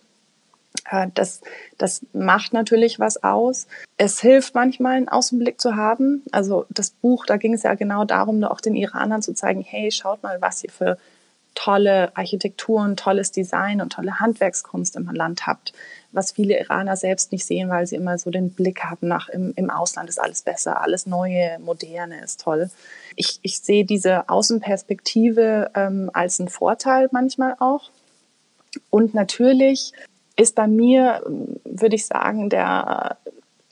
Das, 1.15 1.41
das 1.79 2.05
macht 2.13 2.53
natürlich 2.53 2.99
was 2.99 3.23
aus. 3.23 3.65
Es 3.97 4.19
hilft 4.19 4.53
manchmal, 4.53 4.97
einen 4.97 5.09
Außenblick 5.09 5.59
zu 5.59 5.75
haben. 5.75 6.23
Also 6.31 6.65
das 6.69 6.91
Buch, 6.91 7.25
da 7.25 7.37
ging 7.37 7.53
es 7.53 7.63
ja 7.63 7.73
genau 7.73 8.05
darum, 8.05 8.43
auch 8.43 8.61
den 8.61 8.75
Iranern 8.75 9.23
zu 9.23 9.33
zeigen, 9.33 9.61
hey, 9.61 9.91
schaut 9.91 10.21
mal, 10.21 10.41
was 10.41 10.63
ihr 10.63 10.71
für 10.71 10.97
tolle 11.55 12.15
Architekturen, 12.15 12.97
tolles 12.97 13.31
Design 13.31 13.81
und 13.81 13.93
tolle 13.93 14.19
Handwerkskunst 14.19 14.95
im 14.97 15.09
Land 15.09 15.47
habt, 15.47 15.73
was 16.11 16.33
viele 16.33 16.59
Iraner 16.59 16.97
selbst 16.97 17.31
nicht 17.31 17.45
sehen, 17.45 17.69
weil 17.69 17.87
sie 17.87 17.95
immer 17.95 18.17
so 18.17 18.29
den 18.29 18.51
Blick 18.51 18.83
haben 18.83 19.07
nach 19.07 19.29
im, 19.29 19.53
im 19.55 19.69
Ausland 19.69 20.09
ist 20.09 20.21
alles 20.21 20.41
besser, 20.41 20.81
alles 20.81 21.05
Neue, 21.05 21.57
Moderne 21.59 22.21
ist 22.21 22.41
toll. 22.41 22.69
Ich, 23.15 23.39
ich 23.41 23.59
sehe 23.59 23.85
diese 23.85 24.29
Außenperspektive 24.29 25.71
ähm, 25.73 26.11
als 26.13 26.39
einen 26.39 26.49
Vorteil 26.49 27.07
manchmal 27.11 27.55
auch. 27.59 27.89
Und 28.89 29.13
natürlich 29.13 29.93
ist 30.35 30.55
bei 30.55 30.67
mir, 30.67 31.23
würde 31.63 31.95
ich 31.95 32.05
sagen, 32.05 32.49
der, 32.49 33.17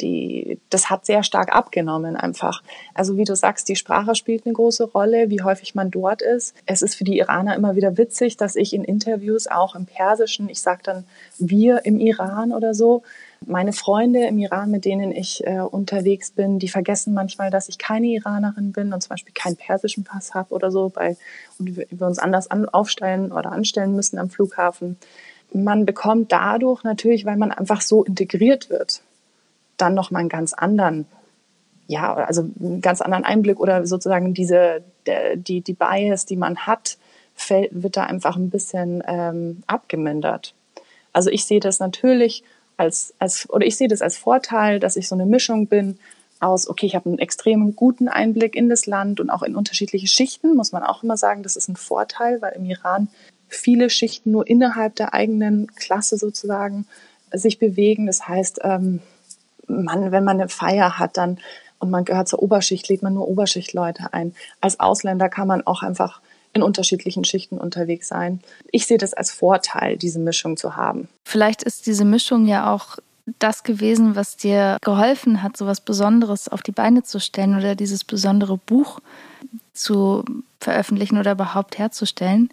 die, 0.01 0.59
das 0.69 0.89
hat 0.89 1.05
sehr 1.05 1.23
stark 1.23 1.53
abgenommen 1.53 2.15
einfach. 2.15 2.63
Also 2.93 3.17
wie 3.17 3.25
du 3.25 3.35
sagst, 3.35 3.67
die 3.69 3.75
Sprache 3.75 4.15
spielt 4.15 4.45
eine 4.45 4.53
große 4.53 4.85
Rolle, 4.85 5.29
wie 5.29 5.41
häufig 5.41 5.75
man 5.75 5.91
dort 5.91 6.21
ist. 6.21 6.55
Es 6.65 6.81
ist 6.81 6.95
für 6.95 7.03
die 7.03 7.17
Iraner 7.17 7.55
immer 7.55 7.75
wieder 7.75 7.97
witzig, 7.97 8.37
dass 8.37 8.55
ich 8.55 8.73
in 8.73 8.83
Interviews 8.83 9.47
auch 9.47 9.75
im 9.75 9.85
Persischen, 9.85 10.49
ich 10.49 10.61
sage 10.61 10.81
dann 10.83 11.05
wir 11.37 11.85
im 11.85 11.99
Iran 11.99 12.53
oder 12.53 12.73
so, 12.73 13.03
meine 13.45 13.73
Freunde 13.73 14.25
im 14.25 14.39
Iran, 14.39 14.71
mit 14.71 14.85
denen 14.85 15.11
ich 15.11 15.45
äh, 15.45 15.59
unterwegs 15.59 16.31
bin, 16.31 16.59
die 16.59 16.69
vergessen 16.69 17.13
manchmal, 17.13 17.49
dass 17.49 17.67
ich 17.67 17.77
keine 17.77 18.07
Iranerin 18.07 18.71
bin 18.71 18.93
und 18.93 19.01
zum 19.01 19.09
Beispiel 19.09 19.33
keinen 19.33 19.57
persischen 19.57 20.05
Pass 20.05 20.33
habe 20.33 20.53
oder 20.53 20.71
so, 20.71 20.87
bei, 20.87 21.17
und 21.59 21.75
wir, 21.75 21.85
wir 21.89 22.07
uns 22.07 22.19
anders 22.19 22.49
an, 22.49 22.69
aufstellen 22.69 23.33
oder 23.33 23.51
anstellen 23.51 23.95
müssen 23.95 24.17
am 24.17 24.29
Flughafen 24.29 24.97
man 25.53 25.85
bekommt 25.85 26.31
dadurch 26.31 26.83
natürlich, 26.83 27.25
weil 27.25 27.37
man 27.37 27.51
einfach 27.51 27.81
so 27.81 28.03
integriert 28.03 28.69
wird, 28.69 29.01
dann 29.77 29.93
noch 29.93 30.11
mal 30.11 30.19
einen 30.19 30.29
ganz 30.29 30.53
anderen, 30.53 31.05
ja, 31.87 32.13
also 32.13 32.41
einen 32.59 32.81
ganz 32.81 33.01
anderen 33.01 33.23
Einblick 33.23 33.59
oder 33.59 33.85
sozusagen 33.85 34.33
diese, 34.33 34.83
die, 35.35 35.61
die 35.61 35.73
Bias, 35.73 36.25
die 36.25 36.37
man 36.37 36.59
hat, 36.59 36.97
fällt, 37.35 37.69
wird 37.71 37.97
da 37.97 38.03
einfach 38.03 38.35
ein 38.35 38.49
bisschen 38.49 39.03
ähm, 39.07 39.63
abgemindert. 39.67 40.53
Also 41.11 41.29
ich 41.29 41.45
sehe 41.45 41.59
das 41.59 41.79
natürlich 41.79 42.43
als, 42.77 43.13
als, 43.19 43.49
oder 43.49 43.65
ich 43.65 43.77
sehe 43.77 43.87
das 43.87 44.01
als 44.01 44.17
Vorteil, 44.17 44.79
dass 44.79 44.95
ich 44.95 45.07
so 45.07 45.15
eine 45.15 45.25
Mischung 45.25 45.67
bin 45.67 45.99
aus, 46.39 46.67
okay, 46.67 46.85
ich 46.85 46.95
habe 46.95 47.09
einen 47.09 47.19
extrem 47.19 47.75
guten 47.75 48.09
Einblick 48.09 48.55
in 48.55 48.69
das 48.69 48.85
Land 48.85 49.19
und 49.19 49.29
auch 49.29 49.43
in 49.43 49.55
unterschiedliche 49.55 50.07
Schichten, 50.07 50.55
muss 50.55 50.71
man 50.71 50.83
auch 50.83 51.03
immer 51.03 51.17
sagen, 51.17 51.43
das 51.43 51.55
ist 51.55 51.69
ein 51.69 51.75
Vorteil, 51.75 52.41
weil 52.41 52.53
im 52.53 52.65
Iran 52.65 53.07
viele 53.55 53.89
Schichten 53.89 54.31
nur 54.31 54.47
innerhalb 54.47 54.95
der 54.95 55.13
eigenen 55.13 55.67
Klasse 55.75 56.17
sozusagen 56.17 56.85
sich 57.31 57.59
bewegen. 57.59 58.05
Das 58.05 58.27
heißt, 58.27 58.59
ähm, 58.63 59.01
man, 59.67 60.11
wenn 60.11 60.23
man 60.23 60.39
eine 60.39 60.49
Feier 60.49 60.99
hat, 60.99 61.17
dann 61.17 61.39
und 61.79 61.89
man 61.89 62.05
gehört 62.05 62.29
zur 62.29 62.41
Oberschicht, 62.41 62.87
lädt 62.87 63.03
man 63.03 63.13
nur 63.13 63.27
Oberschichtleute 63.27 64.13
ein. 64.13 64.33
Als 64.61 64.79
Ausländer 64.79 65.27
kann 65.27 65.49
man 65.49 65.67
auch 65.67 65.83
einfach 65.83 66.21
in 66.53 66.63
unterschiedlichen 66.63 67.25
Schichten 67.25 67.57
unterwegs 67.57 68.07
sein. 68.07 68.39
Ich 68.71 68.87
sehe 68.87 68.97
das 68.97 69.13
als 69.13 69.31
Vorteil, 69.31 69.97
diese 69.97 70.19
Mischung 70.19 70.55
zu 70.55 70.77
haben. 70.77 71.09
Vielleicht 71.25 71.63
ist 71.63 71.85
diese 71.85 72.05
Mischung 72.05 72.45
ja 72.45 72.71
auch 72.73 72.99
das 73.39 73.63
gewesen, 73.63 74.15
was 74.15 74.37
dir 74.37 74.77
geholfen 74.81 75.43
hat, 75.43 75.57
so 75.57 75.65
was 75.65 75.81
Besonderes 75.81 76.47
auf 76.47 76.61
die 76.61 76.71
Beine 76.71 77.03
zu 77.03 77.19
stellen 77.19 77.57
oder 77.57 77.75
dieses 77.75 78.03
besondere 78.03 78.57
Buch 78.57 78.99
zu 79.73 80.23
veröffentlichen 80.59 81.17
oder 81.17 81.33
überhaupt 81.33 81.77
herzustellen. 81.79 82.49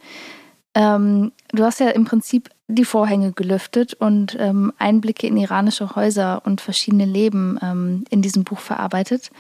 Ähm, 0.81 1.33
du 1.53 1.63
hast 1.65 1.79
ja 1.81 1.91
im 1.91 2.07
Prinzip 2.07 2.49
die 2.67 2.87
Vorhänge 2.87 3.33
gelüftet 3.33 3.93
und 3.93 4.35
ähm, 4.41 4.73
Einblicke 4.79 5.27
in 5.27 5.37
iranische 5.37 5.95
Häuser 5.95 6.41
und 6.47 6.63
verschiedene 6.63 7.05
Leben 7.05 7.59
ähm, 7.63 8.05
in 8.09 8.23
diesem 8.23 8.45
Buch 8.45 8.61
verarbeitet. 8.61 9.31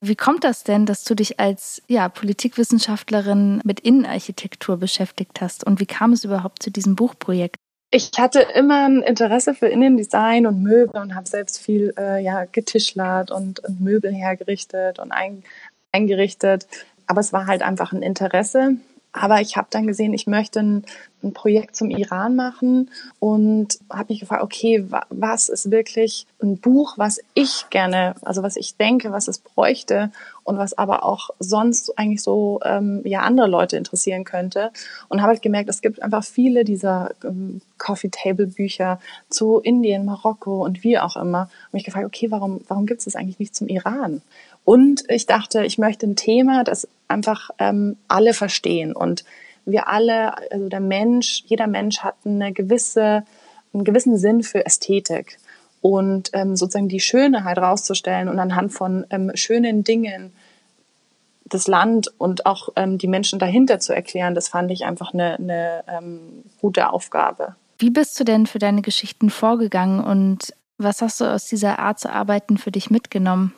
Wie 0.00 0.16
kommt 0.16 0.44
das 0.44 0.64
denn, 0.64 0.86
dass 0.86 1.04
du 1.04 1.14
dich 1.14 1.38
als 1.38 1.82
ja, 1.88 2.08
Politikwissenschaftlerin 2.08 3.60
mit 3.64 3.80
Innenarchitektur 3.80 4.78
beschäftigt 4.78 5.42
hast? 5.42 5.62
Und 5.64 5.78
wie 5.78 5.86
kam 5.86 6.14
es 6.14 6.24
überhaupt 6.24 6.62
zu 6.62 6.70
diesem 6.70 6.96
Buchprojekt? 6.96 7.56
Ich 7.90 8.10
hatte 8.18 8.40
immer 8.40 8.86
ein 8.86 9.02
Interesse 9.02 9.52
für 9.52 9.66
Innendesign 9.66 10.46
und 10.46 10.62
Möbel 10.62 11.02
und 11.02 11.14
habe 11.14 11.28
selbst 11.28 11.58
viel 11.58 11.92
äh, 11.98 12.24
ja, 12.24 12.46
getischlert 12.46 13.30
und, 13.30 13.60
und, 13.60 13.82
Möbel 13.82 14.10
hergerichtet 14.10 14.98
und 14.98 15.12
ein, 15.12 15.44
eingerichtet. 15.92 16.66
Aber 17.06 17.20
es 17.20 17.34
war 17.34 17.46
halt 17.46 17.60
einfach 17.60 17.92
ein 17.92 18.02
Interesse. 18.02 18.78
Aber 19.12 19.42
ich 19.42 19.58
habe 19.58 19.68
dann 19.70 19.86
gesehen, 19.86 20.14
ich 20.14 20.26
möchte 20.26 20.60
ein, 20.60 20.84
ein, 21.22 21.34
Projekt 21.34 21.76
zum 21.76 21.90
Iran 21.90 22.34
machen 22.34 22.90
und 23.20 23.78
habe 23.90 24.12
mich 24.12 24.20
gefragt, 24.20 24.42
okay, 24.42 24.86
was 25.10 25.50
ist 25.50 25.70
wirklich 25.70 26.26
ein 26.42 26.56
Buch, 26.56 26.94
was 26.96 27.20
ich 27.34 27.66
gerne, 27.68 28.14
also 28.22 28.42
was 28.42 28.56
ich 28.56 28.76
denke, 28.76 29.12
was 29.12 29.28
es 29.28 29.38
bräuchte 29.38 30.10
und 30.44 30.56
was 30.56 30.76
aber 30.76 31.04
auch 31.04 31.28
sonst 31.38 31.98
eigentlich 31.98 32.22
so 32.22 32.60
ähm, 32.64 33.02
ja 33.04 33.20
andere 33.20 33.48
Leute 33.48 33.76
interessieren 33.76 34.24
könnte. 34.24 34.70
Und 35.08 35.20
habe 35.20 35.32
halt 35.32 35.42
gemerkt, 35.42 35.68
es 35.68 35.82
gibt 35.82 36.02
einfach 36.02 36.24
viele 36.24 36.64
dieser 36.64 37.10
ähm, 37.22 37.60
Coffee 37.76 38.10
Table 38.10 38.46
Bücher 38.46 38.98
zu 39.28 39.58
Indien, 39.58 40.06
Marokko 40.06 40.64
und 40.64 40.84
wie 40.84 40.98
auch 40.98 41.16
immer. 41.16 41.50
Und 41.66 41.74
mich 41.74 41.84
gefragt, 41.84 42.06
okay, 42.06 42.30
warum 42.30 42.62
warum 42.66 42.86
gibt 42.86 43.00
es 43.00 43.04
das 43.04 43.16
eigentlich 43.16 43.38
nicht 43.38 43.54
zum 43.54 43.68
Iran? 43.68 44.22
Und 44.64 45.04
ich 45.08 45.26
dachte, 45.26 45.64
ich 45.64 45.78
möchte 45.78 46.06
ein 46.06 46.16
Thema, 46.16 46.64
das 46.64 46.88
einfach 47.12 47.50
ähm, 47.58 47.96
alle 48.08 48.34
verstehen 48.34 48.94
und 48.94 49.24
wir 49.64 49.88
alle, 49.88 50.36
also 50.50 50.68
der 50.68 50.80
Mensch, 50.80 51.44
jeder 51.46 51.66
Mensch 51.66 52.00
hat 52.00 52.16
eine 52.24 52.52
gewisse, 52.52 53.24
einen 53.72 53.84
gewissen 53.84 54.16
Sinn 54.18 54.42
für 54.42 54.66
Ästhetik 54.66 55.38
und 55.80 56.30
ähm, 56.32 56.56
sozusagen 56.56 56.88
die 56.88 57.00
Schönheit 57.00 57.58
rauszustellen 57.58 58.28
und 58.28 58.38
anhand 58.38 58.72
von 58.72 59.06
ähm, 59.10 59.30
schönen 59.34 59.84
Dingen 59.84 60.32
das 61.44 61.68
Land 61.68 62.12
und 62.18 62.46
auch 62.46 62.70
ähm, 62.76 62.98
die 62.98 63.08
Menschen 63.08 63.38
dahinter 63.38 63.78
zu 63.78 63.94
erklären, 63.94 64.34
das 64.34 64.48
fand 64.48 64.70
ich 64.70 64.84
einfach 64.84 65.12
eine, 65.12 65.34
eine 65.34 65.84
ähm, 65.86 66.44
gute 66.60 66.90
Aufgabe. 66.90 67.56
Wie 67.78 67.90
bist 67.90 68.18
du 68.18 68.24
denn 68.24 68.46
für 68.46 68.58
deine 68.58 68.80
Geschichten 68.80 69.28
vorgegangen 69.28 70.02
und 70.02 70.54
was 70.78 71.02
hast 71.02 71.20
du 71.20 71.24
aus 71.24 71.46
dieser 71.46 71.78
Art 71.78 72.00
zu 72.00 72.10
arbeiten 72.10 72.56
für 72.56 72.70
dich 72.70 72.90
mitgenommen? 72.90 73.54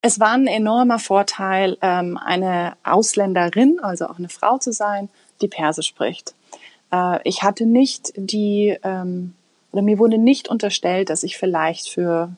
Es 0.00 0.20
war 0.20 0.32
ein 0.32 0.46
enormer 0.46 0.98
Vorteil, 0.98 1.76
ähm, 1.82 2.16
eine 2.18 2.74
Ausländerin, 2.84 3.80
also 3.80 4.06
auch 4.06 4.18
eine 4.18 4.28
Frau 4.28 4.58
zu 4.58 4.72
sein, 4.72 5.08
die 5.40 5.48
Persisch 5.48 5.88
spricht. 5.88 6.34
Äh, 6.92 7.18
ich 7.24 7.42
hatte 7.42 7.66
nicht 7.66 8.12
die, 8.16 8.78
ähm, 8.84 9.34
oder 9.72 9.82
mir 9.82 9.98
wurde 9.98 10.18
nicht 10.18 10.48
unterstellt, 10.48 11.10
dass 11.10 11.24
ich 11.24 11.36
vielleicht 11.36 11.88
für 11.88 12.30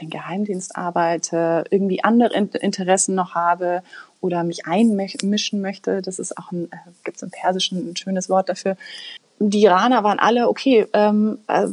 den 0.00 0.10
Geheimdienst 0.10 0.76
arbeite, 0.76 1.64
irgendwie 1.70 2.02
andere 2.02 2.34
Interessen 2.34 3.14
noch 3.14 3.34
habe 3.34 3.82
oder 4.20 4.42
mich 4.42 4.66
einmischen 4.66 5.60
möchte. 5.60 6.02
Das 6.02 6.18
ist 6.18 6.36
auch 6.36 6.50
ein, 6.50 6.64
äh, 6.72 6.76
gibt 7.04 7.16
es 7.16 7.22
im 7.22 7.30
Persischen 7.30 7.90
ein 7.90 7.96
schönes 7.96 8.28
Wort 8.28 8.48
dafür. 8.48 8.76
Die 9.38 9.62
Iraner 9.62 10.02
waren 10.02 10.18
alle, 10.18 10.48
okay, 10.48 10.86
ähm, 10.92 11.38
äh, 11.46 11.68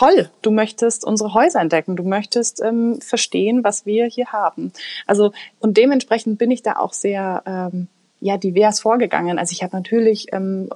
toll, 0.00 0.30
du 0.40 0.50
möchtest 0.50 1.04
unsere 1.04 1.34
Häuser 1.34 1.60
entdecken, 1.60 1.94
du 1.94 2.04
möchtest 2.04 2.62
ähm, 2.62 3.00
verstehen, 3.02 3.62
was 3.64 3.84
wir 3.84 4.06
hier 4.06 4.28
haben. 4.28 4.72
Also 5.06 5.32
und 5.58 5.76
dementsprechend 5.76 6.38
bin 6.38 6.50
ich 6.50 6.62
da 6.62 6.76
auch 6.76 6.94
sehr 6.94 7.42
ähm, 7.44 7.86
ja 8.20 8.38
divers 8.38 8.80
vorgegangen. 8.80 9.38
Also 9.38 9.52
ich 9.52 9.62
habe 9.62 9.76
natürlich 9.76 10.32
ähm, 10.32 10.70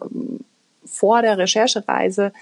vor 0.85 1.23
der 1.23 1.39
Recherchereise 1.39 2.33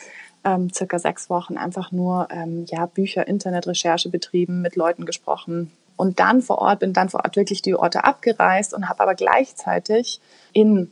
ähm, 0.45 0.73
circa 0.73 0.99
sechs 0.99 1.31
Wochen 1.31 1.57
einfach 1.57 1.93
nur 1.93 2.27
ähm, 2.33 2.67
ja 2.69 2.87
Bücher, 2.87 3.29
Internetrecherche 3.29 4.09
betrieben, 4.09 4.61
mit 4.61 4.75
Leuten 4.75 5.07
gesprochen 5.07 5.71
und 5.97 6.19
dann 6.19 6.43
vor 6.43 6.59
Ort 6.59 6.81
bin 6.81 6.93
dann 6.93 7.11
vor 7.11 7.21
Ort 7.25 7.37
wirklich 7.37 7.63
die 7.63 7.77
Orte 7.77 8.03
abgereist 8.03 8.75
und 8.75 8.89
habe 8.89 9.01
aber 9.01 9.15
gleichzeitig 9.15 10.21
in 10.53 10.91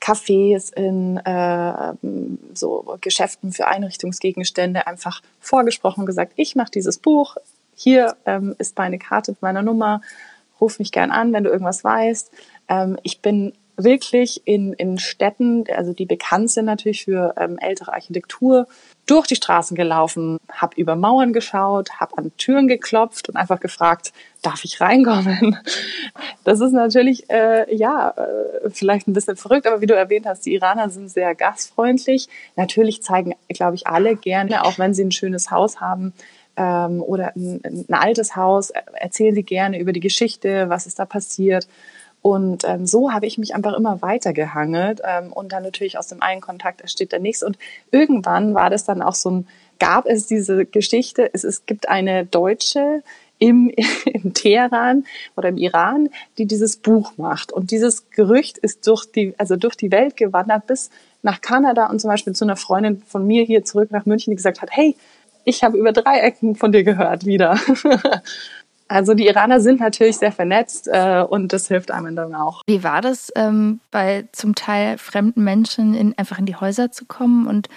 Cafés, 0.00 0.72
in 0.72 1.18
äh, 1.18 1.94
so 2.54 2.96
Geschäften 3.00 3.52
für 3.52 3.66
Einrichtungsgegenstände 3.66 4.86
einfach 4.86 5.22
vorgesprochen 5.40 6.00
und 6.00 6.06
gesagt, 6.06 6.32
ich 6.36 6.56
mache 6.56 6.70
dieses 6.70 6.98
Buch, 6.98 7.36
hier 7.74 8.16
ähm, 8.26 8.54
ist 8.58 8.76
meine 8.78 8.98
Karte 8.98 9.32
mit 9.32 9.42
meiner 9.42 9.62
Nummer, 9.62 10.00
ruf 10.60 10.78
mich 10.78 10.92
gern 10.92 11.10
an, 11.10 11.32
wenn 11.32 11.44
du 11.44 11.50
irgendwas 11.50 11.84
weißt. 11.84 12.30
Ähm, 12.68 12.98
ich 13.02 13.20
bin 13.20 13.52
wirklich 13.84 14.42
in, 14.44 14.72
in 14.74 14.98
Städten, 14.98 15.64
also 15.74 15.92
die 15.92 16.06
bekannt 16.06 16.50
sind 16.50 16.66
natürlich 16.66 17.04
für 17.04 17.34
ähm, 17.36 17.58
ältere 17.58 17.92
Architektur, 17.92 18.66
durch 19.06 19.26
die 19.26 19.34
Straßen 19.34 19.76
gelaufen, 19.76 20.38
habe 20.52 20.80
über 20.80 20.94
Mauern 20.94 21.32
geschaut, 21.32 21.90
habe 21.98 22.16
an 22.16 22.30
Türen 22.36 22.68
geklopft 22.68 23.28
und 23.28 23.36
einfach 23.36 23.58
gefragt, 23.58 24.12
darf 24.42 24.64
ich 24.64 24.80
reinkommen? 24.80 25.58
Das 26.44 26.60
ist 26.60 26.72
natürlich, 26.72 27.28
äh, 27.30 27.72
ja, 27.74 28.10
äh, 28.10 28.70
vielleicht 28.70 29.06
ein 29.06 29.12
bisschen 29.12 29.36
verrückt, 29.36 29.66
aber 29.66 29.80
wie 29.80 29.86
du 29.86 29.94
erwähnt 29.94 30.26
hast, 30.26 30.46
die 30.46 30.54
Iraner 30.54 30.88
sind 30.88 31.08
sehr 31.10 31.34
gastfreundlich. 31.34 32.28
Natürlich 32.56 33.02
zeigen, 33.02 33.34
glaube 33.48 33.76
ich, 33.76 33.86
alle 33.86 34.16
gerne, 34.16 34.64
auch 34.64 34.78
wenn 34.78 34.94
sie 34.94 35.04
ein 35.04 35.12
schönes 35.12 35.50
Haus 35.50 35.80
haben, 35.80 36.12
ähm, 36.56 37.02
oder 37.02 37.32
ein, 37.36 37.60
ein 37.64 37.94
altes 37.94 38.36
Haus, 38.36 38.70
erzählen 38.70 39.34
sie 39.34 39.42
gerne 39.42 39.78
über 39.78 39.92
die 39.92 40.00
Geschichte, 40.00 40.68
was 40.68 40.86
ist 40.86 40.98
da 40.98 41.04
passiert. 41.04 41.66
Und 42.22 42.64
ähm, 42.64 42.86
so 42.86 43.12
habe 43.12 43.26
ich 43.26 43.38
mich 43.38 43.54
einfach 43.54 43.74
immer 43.74 44.02
weiter 44.02 44.32
gehangelt 44.32 45.00
ähm, 45.04 45.32
und 45.32 45.52
dann 45.52 45.62
natürlich 45.62 45.98
aus 45.98 46.08
dem 46.08 46.22
einen 46.22 46.40
Kontakt 46.40 46.80
entsteht 46.82 47.12
der 47.12 47.20
nächste. 47.20 47.46
Und 47.46 47.58
irgendwann 47.90 48.54
war 48.54 48.68
das 48.68 48.84
dann 48.84 49.00
auch 49.00 49.14
so 49.14 49.30
ein, 49.30 49.48
gab 49.78 50.06
es 50.06 50.26
diese 50.26 50.66
Geschichte, 50.66 51.30
es, 51.32 51.44
es 51.44 51.64
gibt 51.64 51.88
eine 51.88 52.26
Deutsche 52.26 53.02
im, 53.38 53.72
im 54.04 54.34
Teheran 54.34 55.06
oder 55.36 55.48
im 55.48 55.56
Iran, 55.56 56.10
die 56.38 56.46
dieses 56.46 56.76
Buch 56.76 57.12
macht. 57.16 57.52
Und 57.52 57.70
dieses 57.70 58.10
Gerücht 58.10 58.58
ist 58.58 58.86
durch 58.86 59.06
die, 59.10 59.34
also 59.38 59.56
durch 59.56 59.76
die 59.76 59.90
Welt 59.90 60.16
gewandert 60.16 60.66
bis 60.66 60.90
nach 61.22 61.40
Kanada 61.40 61.86
und 61.86 62.00
zum 62.00 62.08
Beispiel 62.08 62.34
zu 62.34 62.44
einer 62.44 62.56
Freundin 62.56 63.02
von 63.06 63.26
mir 63.26 63.44
hier 63.44 63.64
zurück 63.64 63.90
nach 63.90 64.06
München, 64.06 64.30
die 64.30 64.36
gesagt 64.36 64.62
hat, 64.62 64.70
hey, 64.72 64.94
ich 65.44 65.64
habe 65.64 65.78
über 65.78 65.92
drei 65.92 66.20
Ecken 66.20 66.54
von 66.54 66.70
dir 66.70 66.84
gehört 66.84 67.24
wieder. 67.24 67.58
Also 68.90 69.14
die 69.14 69.28
Iraner 69.28 69.60
sind 69.60 69.78
natürlich 69.78 70.18
sehr 70.18 70.32
vernetzt 70.32 70.88
äh, 70.88 71.22
und 71.22 71.52
das 71.52 71.68
hilft 71.68 71.92
einem 71.92 72.16
dann 72.16 72.34
auch. 72.34 72.62
Wie 72.66 72.82
war 72.82 73.00
das, 73.00 73.32
ähm, 73.36 73.78
bei 73.92 74.28
zum 74.32 74.56
Teil 74.56 74.98
fremden 74.98 75.44
Menschen 75.44 75.94
in, 75.94 76.18
einfach 76.18 76.40
in 76.40 76.46
die 76.46 76.56
Häuser 76.56 76.90
zu 76.90 77.04
kommen 77.04 77.46
und 77.46 77.68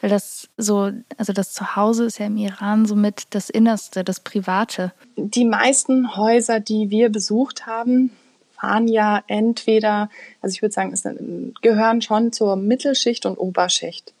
weil 0.00 0.10
das 0.10 0.48
so, 0.56 0.92
also 1.18 1.32
das 1.32 1.52
Zuhause 1.54 2.04
ist 2.04 2.20
ja 2.20 2.26
im 2.26 2.36
Iran 2.36 2.86
somit 2.86 3.24
das 3.30 3.50
Innerste, 3.50 4.04
das 4.04 4.20
Private. 4.20 4.92
Die 5.16 5.44
meisten 5.44 6.16
Häuser, 6.16 6.60
die 6.60 6.88
wir 6.88 7.10
besucht 7.10 7.66
haben, 7.66 8.12
waren 8.60 8.86
ja 8.86 9.24
entweder, 9.26 10.08
also 10.40 10.54
ich 10.54 10.62
würde 10.62 10.72
sagen, 10.72 10.92
es 10.92 11.02
gehören 11.62 12.00
schon 12.00 12.32
zur 12.32 12.54
Mittelschicht 12.54 13.26
und 13.26 13.38
Oberschicht. 13.38 14.14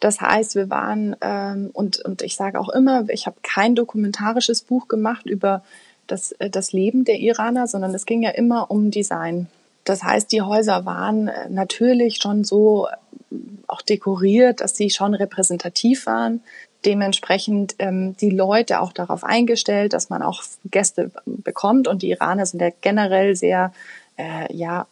Das 0.00 0.20
heißt, 0.20 0.54
wir 0.54 0.70
waren, 0.70 1.16
ähm, 1.20 1.70
und, 1.72 2.04
und 2.04 2.22
ich 2.22 2.36
sage 2.36 2.58
auch 2.60 2.68
immer, 2.68 3.08
ich 3.08 3.26
habe 3.26 3.36
kein 3.42 3.74
dokumentarisches 3.74 4.62
Buch 4.62 4.88
gemacht 4.88 5.26
über 5.26 5.62
das, 6.06 6.32
äh, 6.32 6.50
das 6.50 6.72
Leben 6.72 7.04
der 7.04 7.18
Iraner, 7.18 7.66
sondern 7.66 7.94
es 7.94 8.06
ging 8.06 8.22
ja 8.22 8.30
immer 8.30 8.70
um 8.70 8.90
Design. 8.90 9.46
Das 9.84 10.02
heißt, 10.02 10.32
die 10.32 10.42
Häuser 10.42 10.84
waren 10.84 11.28
äh, 11.28 11.48
natürlich 11.48 12.16
schon 12.16 12.44
so 12.44 12.86
äh, 12.86 13.36
auch 13.66 13.82
dekoriert, 13.82 14.60
dass 14.60 14.76
sie 14.76 14.90
schon 14.90 15.14
repräsentativ 15.14 16.06
waren. 16.06 16.42
Dementsprechend 16.84 17.76
ähm, 17.78 18.16
die 18.18 18.30
Leute 18.30 18.80
auch 18.80 18.92
darauf 18.92 19.24
eingestellt, 19.24 19.94
dass 19.94 20.10
man 20.10 20.22
auch 20.22 20.42
Gäste 20.70 21.10
bekommt. 21.24 21.88
Und 21.88 22.02
die 22.02 22.10
Iraner 22.10 22.44
sind 22.44 22.60
ja 22.60 22.70
generell 22.80 23.36
sehr 23.36 23.72
äh, 24.16 24.54
ja, 24.54 24.86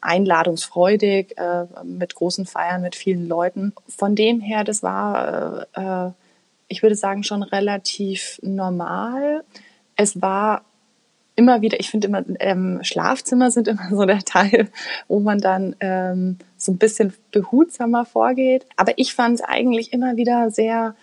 einladungsfreudig, 0.00 1.36
äh, 1.38 1.66
mit 1.84 2.14
großen 2.14 2.46
Feiern, 2.46 2.82
mit 2.82 2.94
vielen 2.94 3.26
Leuten. 3.26 3.72
Von 3.88 4.14
dem 4.14 4.40
her, 4.40 4.64
das 4.64 4.82
war, 4.82 5.66
äh, 5.76 6.06
äh 6.06 6.10
ich 6.68 6.82
würde 6.82 6.94
sagen, 6.94 7.24
schon 7.24 7.42
relativ 7.42 8.38
normal. 8.42 9.42
Es 9.96 10.22
war 10.22 10.62
immer 11.34 11.62
wieder, 11.62 11.80
ich 11.80 11.90
finde 11.90 12.06
immer, 12.06 12.22
ähm, 12.38 12.78
Schlafzimmer 12.82 13.50
sind 13.50 13.66
immer 13.66 13.88
so 13.90 14.04
der 14.04 14.20
Teil, 14.20 14.68
wo 15.08 15.18
man 15.18 15.38
dann 15.38 15.74
ähm, 15.80 16.38
so 16.56 16.70
ein 16.70 16.78
bisschen 16.78 17.12
behutsamer 17.32 18.04
vorgeht. 18.04 18.66
Aber 18.76 18.92
ich 18.96 19.14
fand 19.14 19.36
es 19.36 19.40
eigentlich 19.40 19.92
immer 19.92 20.16
wieder 20.16 20.50
sehr 20.50 20.94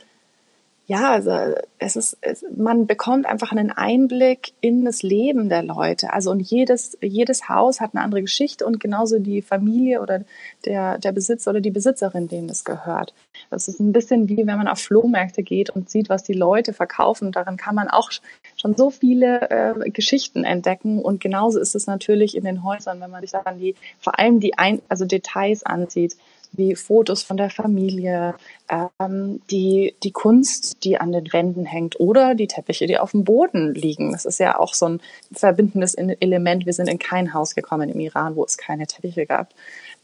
ja, 0.90 1.12
also 1.12 1.54
es 1.80 1.98
ist, 1.98 2.18
es, 2.22 2.46
man 2.56 2.88
bekommt 2.88 3.26
einfach 3.26 3.52
einen 3.52 3.72
Einblick 3.72 4.54
in 4.62 4.86
das 4.86 5.04
Leben 5.04 5.50
der 5.50 5.62
Leute. 5.62 6.14
Also 6.14 6.32
und 6.32 6.40
jedes, 6.40 6.98
jedes 7.02 7.50
Haus 7.50 7.82
hat 7.82 7.94
eine 7.94 8.06
andere 8.06 8.22
Geschichte 8.22 8.66
und 8.66 8.80
genauso 8.80 9.20
die 9.20 9.42
Familie 9.42 10.02
oder 10.02 10.24
der, 10.64 10.98
der 10.98 11.12
Besitzer 11.12 11.52
oder 11.52 11.60
die 11.60 11.72
Besitzerin, 11.72 12.30
denen 12.30 12.48
das 12.48 12.64
gehört. 12.64 13.14
Das 13.50 13.68
ist 13.68 13.82
ein 13.82 13.92
bisschen 13.92 14.30
wie 14.30 14.48
wenn 14.48 14.58
man 14.58 14.70
auf 14.70 14.80
Flohmärkte 14.80 15.44
geht 15.44 15.70
und 15.70 15.90
sieht, 15.90 16.08
was 16.08 16.24
die 16.24 16.34
Leute 16.34 16.72
verkaufen. 16.72 17.34
Daran 17.34 17.58
kann 17.58 17.76
man 17.76 17.90
auch 17.90 18.10
schon 18.56 18.78
so 18.78 18.90
viele 18.90 19.50
äh, 19.50 19.90
Geschichten 19.90 20.46
entdecken. 20.46 21.02
Und 21.02 21.20
genauso 21.20 21.60
ist 21.60 21.76
es 21.76 21.86
natürlich 21.86 22.38
in 22.38 22.46
den 22.46 22.64
Häusern, 22.64 23.02
wenn 23.02 23.12
man 23.12 23.22
sich 23.22 23.32
dann 23.32 23.60
die, 23.60 23.76
vor 24.00 24.18
allem 24.18 24.40
die 24.40 24.58
ein, 24.58 24.82
also 24.88 25.04
Details 25.04 25.66
ansieht 25.66 26.16
wie 26.54 26.76
Fotos 26.76 27.24
von 27.24 27.38
der 27.38 27.50
Familie, 27.50 28.36
ähm, 28.70 29.42
die, 29.50 29.96
die 30.04 30.12
Kunst, 30.12 30.84
die 30.84 31.00
an 31.00 31.12
den 31.12 31.32
Wänden 31.32 31.66
hängt 31.66 32.00
oder 32.00 32.36
die 32.36 32.48
Teppiche, 32.48 32.88
die 32.88 32.98
auf 32.98 33.12
dem 33.12 33.24
Boden 33.24 33.74
liegen. 33.74 34.12
Das 34.12 34.26
ist 34.26 34.40
ja 34.40 34.58
auch 34.58 34.74
so 34.74 34.88
ein 34.88 35.02
verbindendes 35.32 35.94
Element. 35.96 36.66
Wir 36.66 36.74
sind 36.74 36.90
in 36.90 37.00
kein 37.00 37.34
Haus 37.34 37.56
gekommen 37.56 37.90
im 37.90 38.00
Iran, 38.00 38.36
wo 38.36 38.44
es 38.44 38.58
keine 38.58 38.88
Teppiche 38.88 39.26
gab. 39.26 39.54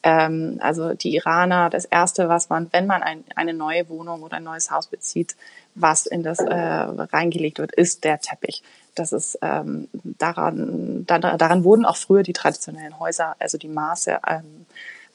Ähm, 0.03 0.57
also 0.61 0.93
die 0.93 1.15
Iraner, 1.15 1.69
das 1.69 1.85
Erste, 1.85 2.27
was 2.27 2.49
man, 2.49 2.67
wenn 2.71 2.85
man 2.85 3.01
ein, 3.01 3.23
eine 3.35 3.53
neue 3.53 3.87
Wohnung 3.89 4.21
oder 4.21 4.37
ein 4.37 4.43
neues 4.43 4.69
Haus 4.69 4.87
bezieht, 4.87 5.35
was 5.75 6.05
in 6.05 6.23
das 6.23 6.39
äh, 6.39 6.53
reingelegt 6.53 7.59
wird, 7.59 7.73
ist 7.73 8.03
der 8.03 8.19
Teppich. 8.19 8.63
Das 8.95 9.11
ist 9.11 9.39
ähm, 9.41 9.87
daran, 10.03 11.05
daran 11.07 11.63
wurden 11.63 11.85
auch 11.85 11.95
früher 11.95 12.21
die 12.21 12.33
traditionellen 12.33 12.99
Häuser, 12.99 13.35
also 13.39 13.57
die 13.57 13.69
Maße 13.69 14.19
ähm, 14.27 14.65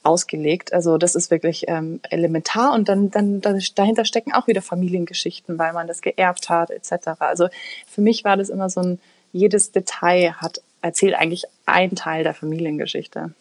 ausgelegt. 0.03 0.73
Also 0.73 0.97
das 0.97 1.15
ist 1.15 1.31
wirklich 1.31 1.65
ähm, 1.67 1.99
elementar 2.09 2.73
und 2.73 2.89
dann, 2.89 3.11
dann, 3.11 3.41
dann 3.41 3.61
dahinter 3.75 4.05
stecken 4.05 4.33
auch 4.33 4.47
wieder 4.47 4.61
Familiengeschichten, 4.61 5.59
weil 5.59 5.73
man 5.73 5.87
das 5.87 6.01
geerbt 6.01 6.49
hat 6.49 6.69
etc. 6.71 7.09
Also 7.19 7.49
für 7.87 8.01
mich 8.01 8.23
war 8.23 8.37
das 8.37 8.49
immer 8.49 8.69
so 8.69 8.81
ein, 8.81 8.99
jedes 9.31 9.71
Detail 9.71 10.33
hat 10.33 10.61
erzählt 10.81 11.15
eigentlich 11.15 11.43
einen 11.65 11.95
Teil 11.95 12.23
der 12.23 12.33
Familiengeschichte 12.33 13.33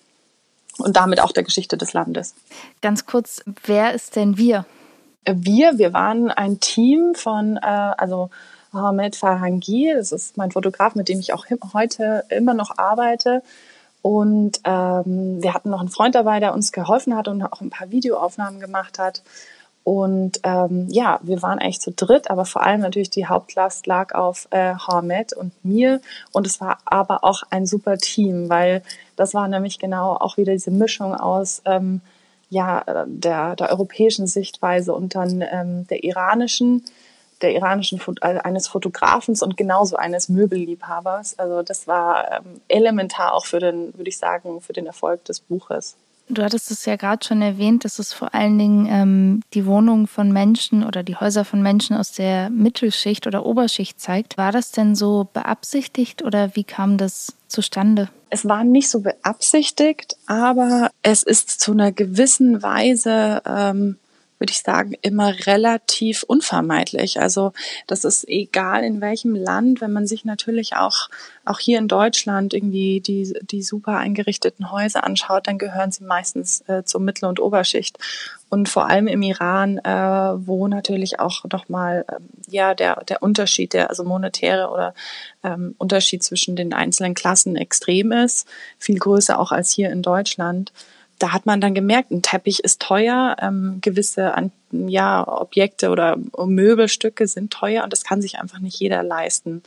und 0.79 0.97
damit 0.97 1.21
auch 1.21 1.33
der 1.33 1.45
Geschichte 1.45 1.77
des 1.77 1.93
Landes. 1.93 2.35
Ganz 2.83 3.07
kurz, 3.07 3.43
wer 3.65 3.95
ist 3.95 4.17
denn 4.17 4.37
wir? 4.37 4.67
Wir, 5.25 5.79
wir 5.79 5.93
waren 5.93 6.31
ein 6.31 6.61
Team 6.61 7.15
von, 7.15 7.57
äh, 7.59 7.61
also 7.61 8.31
Ahmed 8.73 9.17
Farhangi, 9.17 9.93
das 9.95 10.13
ist 10.13 10.37
mein 10.37 10.53
Fotograf, 10.53 10.95
mit 10.95 11.09
dem 11.09 11.21
ich 11.21 11.33
auch 11.33 11.47
heute 11.73 12.25
immer 12.29 12.55
noch 12.55 12.79
arbeite. 12.79 13.43
Und 14.09 14.61
ähm, 14.65 15.43
wir 15.43 15.53
hatten 15.53 15.69
noch 15.69 15.81
einen 15.81 15.91
Freund 15.91 16.15
dabei, 16.15 16.41
der 16.41 16.55
uns 16.55 16.73
geholfen 16.73 17.15
hat 17.15 17.29
und 17.29 17.43
auch 17.43 17.61
ein 17.61 17.69
paar 17.69 17.91
Videoaufnahmen 17.91 18.59
gemacht 18.59 18.99
hat. 18.99 19.23
Und 19.85 20.41
ähm, 20.45 20.87
ja, 20.89 21.21
wir 21.23 21.43
waren 21.43 21.59
eigentlich 21.59 21.83
zu 21.83 21.93
dritt, 21.93 22.31
aber 22.31 22.47
vor 22.47 22.63
allem 22.63 22.81
natürlich 22.81 23.11
die 23.11 23.27
Hauptlast 23.27 23.87
lag 23.87 24.15
auf 24.15 24.49
äh, 24.49 24.73
Hamed 24.77 25.35
und 25.35 25.53
mir. 25.63 26.01
Und 26.33 26.47
es 26.47 26.59
war 26.59 26.79
aber 26.87 27.23
auch 27.23 27.43
ein 27.51 27.67
super 27.67 27.99
Team, 27.99 28.49
weil 28.49 28.83
das 29.15 29.35
war 29.35 29.47
nämlich 29.47 29.79
genau 29.79 30.15
auch 30.15 30.39
wieder 30.39 30.55
diese 30.55 30.71
Mischung 30.71 31.15
aus 31.15 31.61
ähm, 31.67 32.01
ja, 32.49 32.85
der, 33.07 33.57
der 33.57 33.71
europäischen 33.71 34.27
Sichtweise 34.27 34.95
und 34.95 35.17
dann 35.17 35.45
ähm, 35.53 35.87
der 35.89 36.03
iranischen 36.03 36.83
der 37.43 37.55
iranischen 37.55 38.01
also 38.21 38.41
eines 38.41 38.69
Fotografens 38.69 39.43
und 39.43 39.57
genauso 39.57 39.97
eines 39.97 40.29
Möbelliebhabers. 40.29 41.39
Also 41.39 41.63
das 41.63 41.87
war 41.87 42.33
ähm, 42.33 42.61
elementar 42.69 43.33
auch 43.35 43.47
für 43.47 43.61
den, 43.61 43.95
würde 43.97 44.09
ich 44.09 44.19
sagen, 44.19 44.61
für 44.61 44.73
den 44.73 44.87
Erfolg 44.87 45.25
des 45.25 45.41
Buches. 45.41 45.97
Du 46.31 46.43
hattest 46.43 46.71
es 46.71 46.85
ja 46.85 46.97
gerade 46.97 47.25
schon 47.25 47.41
erwähnt, 47.41 47.85
dass 47.87 47.99
es 47.99 48.13
vor 48.13 48.35
allen 48.35 48.59
Dingen 48.59 48.87
ähm, 48.91 49.43
die 49.55 49.65
Wohnungen 49.65 50.07
von 50.07 50.31
Menschen 50.31 50.85
oder 50.85 51.03
die 51.03 51.17
Häuser 51.17 51.47
von 51.47 51.63
Menschen 51.63 51.97
aus 51.97 52.13
der 52.13 52.51
Mittelschicht 52.51 53.27
oder 53.27 53.47
Oberschicht 53.47 53.99
zeigt. 53.99 54.37
War 54.37 54.53
das 54.53 54.71
denn 54.71 54.95
so 54.95 55.29
beabsichtigt 55.33 56.23
oder 56.23 56.55
wie 56.55 56.65
kam 56.65 56.99
das 56.99 57.33
zustande? 57.47 58.11
Es 58.29 58.47
war 58.47 58.63
nicht 58.63 58.91
so 58.91 59.01
beabsichtigt, 59.01 60.17
aber 60.27 60.91
es 61.03 61.23
ist 61.23 61.49
zu 61.63 61.73
einer 61.73 61.93
gewissen 61.93 62.63
Weise 62.63 63.41
ähm, 63.47 63.97
würde 64.39 64.53
ich 64.53 64.61
sagen, 64.61 64.95
immer 65.03 65.35
relativ 65.47 66.23
unvermeidlich. 66.23 67.21
Also 67.21 67.53
das 67.87 68.05
ist 68.05 68.29
egal 68.29 68.85
in 68.85 69.01
welchem 69.01 69.35
Land, 69.35 69.81
wenn 69.81 69.93
man 69.93 70.07
sich 70.07 70.25
natürlich 70.25 70.77
auch, 70.77 71.09
auch 71.45 71.59
hier 71.59 71.79
in 71.79 71.89
Deutschland 71.89 72.55
irgendwie 72.55 73.01
die, 73.01 73.37
die 73.43 73.63
super 73.63 73.99
eingerichteten 73.99 74.71
Häuser 74.71 75.05
anschaut, 75.05 75.47
dann 75.47 75.59
gehören 75.59 75.91
sie 75.91 76.05
meistens 76.05 76.63
äh, 76.69 76.85
zur 76.85 77.01
Mittel- 77.01 77.29
und 77.29 77.41
Oberschicht. 77.41 77.99
Und 78.51 78.69
vor 78.69 78.89
allem 78.89 79.09
im 79.09 79.21
Iran, 79.21 79.79
äh, 79.79 79.91
wo 80.47 80.69
natürlich 80.69 81.21
auch 81.21 81.45
nochmal 81.53 82.07
ähm, 82.11 82.29
ja 82.49 82.75
der, 82.75 83.05
der 83.05 83.23
Unterschied, 83.23 83.75
der 83.75 83.91
also 83.91 84.05
monetäre 84.05 84.71
oder 84.71 84.95
ähm, 85.45 85.75
Unterschied 85.79 86.23
zwischen 86.23 86.57
den 86.57 86.73
einzelnen 86.73 87.15
Klassen 87.15 87.57
extrem 87.57 88.11
ist, 88.11 88.49
viel 88.79 88.99
größer 88.99 89.39
auch 89.39 89.53
als 89.53 89.71
hier 89.71 89.91
in 89.91 90.01
Deutschland 90.01 90.73
da 91.19 91.33
hat 91.33 91.47
man 91.47 91.61
dann 91.61 91.75
gemerkt, 91.75 92.11
ein 92.11 92.23
Teppich 92.23 92.61
ist 92.61 92.81
teuer, 92.81 93.37
ähm, 93.41 93.79
gewisse 93.81 94.33
ja, 94.71 95.27
Objekte 95.27 95.91
oder 95.91 96.17
Möbelstücke 96.37 97.27
sind 97.27 97.53
teuer 97.53 97.85
und 97.85 97.93
das 97.93 98.05
kann 98.05 98.23
sich 98.23 98.39
einfach 98.39 98.61
nicht 98.61 98.79
jeder 98.79 99.03
leisten. 99.03 99.63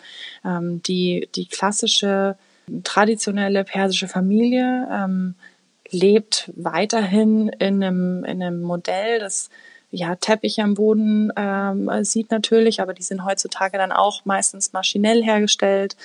Ähm, 0.45 0.81
die, 0.83 1.27
die 1.35 1.47
klassische, 1.47 2.37
traditionelle 2.83 3.63
persische 3.63 4.07
Familie 4.07 4.87
ähm, 4.91 5.35
lebt 5.89 6.51
weiterhin 6.55 7.49
in 7.49 7.83
einem, 7.83 8.23
in 8.23 8.41
einem 8.41 8.61
Modell, 8.61 9.19
das 9.19 9.49
ja, 9.91 10.15
Teppiche 10.15 10.63
am 10.63 10.75
Boden 10.75 11.33
ähm, 11.35 11.89
sieht 12.03 12.31
natürlich, 12.31 12.81
aber 12.81 12.93
die 12.93 13.03
sind 13.03 13.25
heutzutage 13.25 13.77
dann 13.77 13.91
auch 13.91 14.23
meistens 14.23 14.71
maschinell 14.71 15.21
hergestellt. 15.21 15.97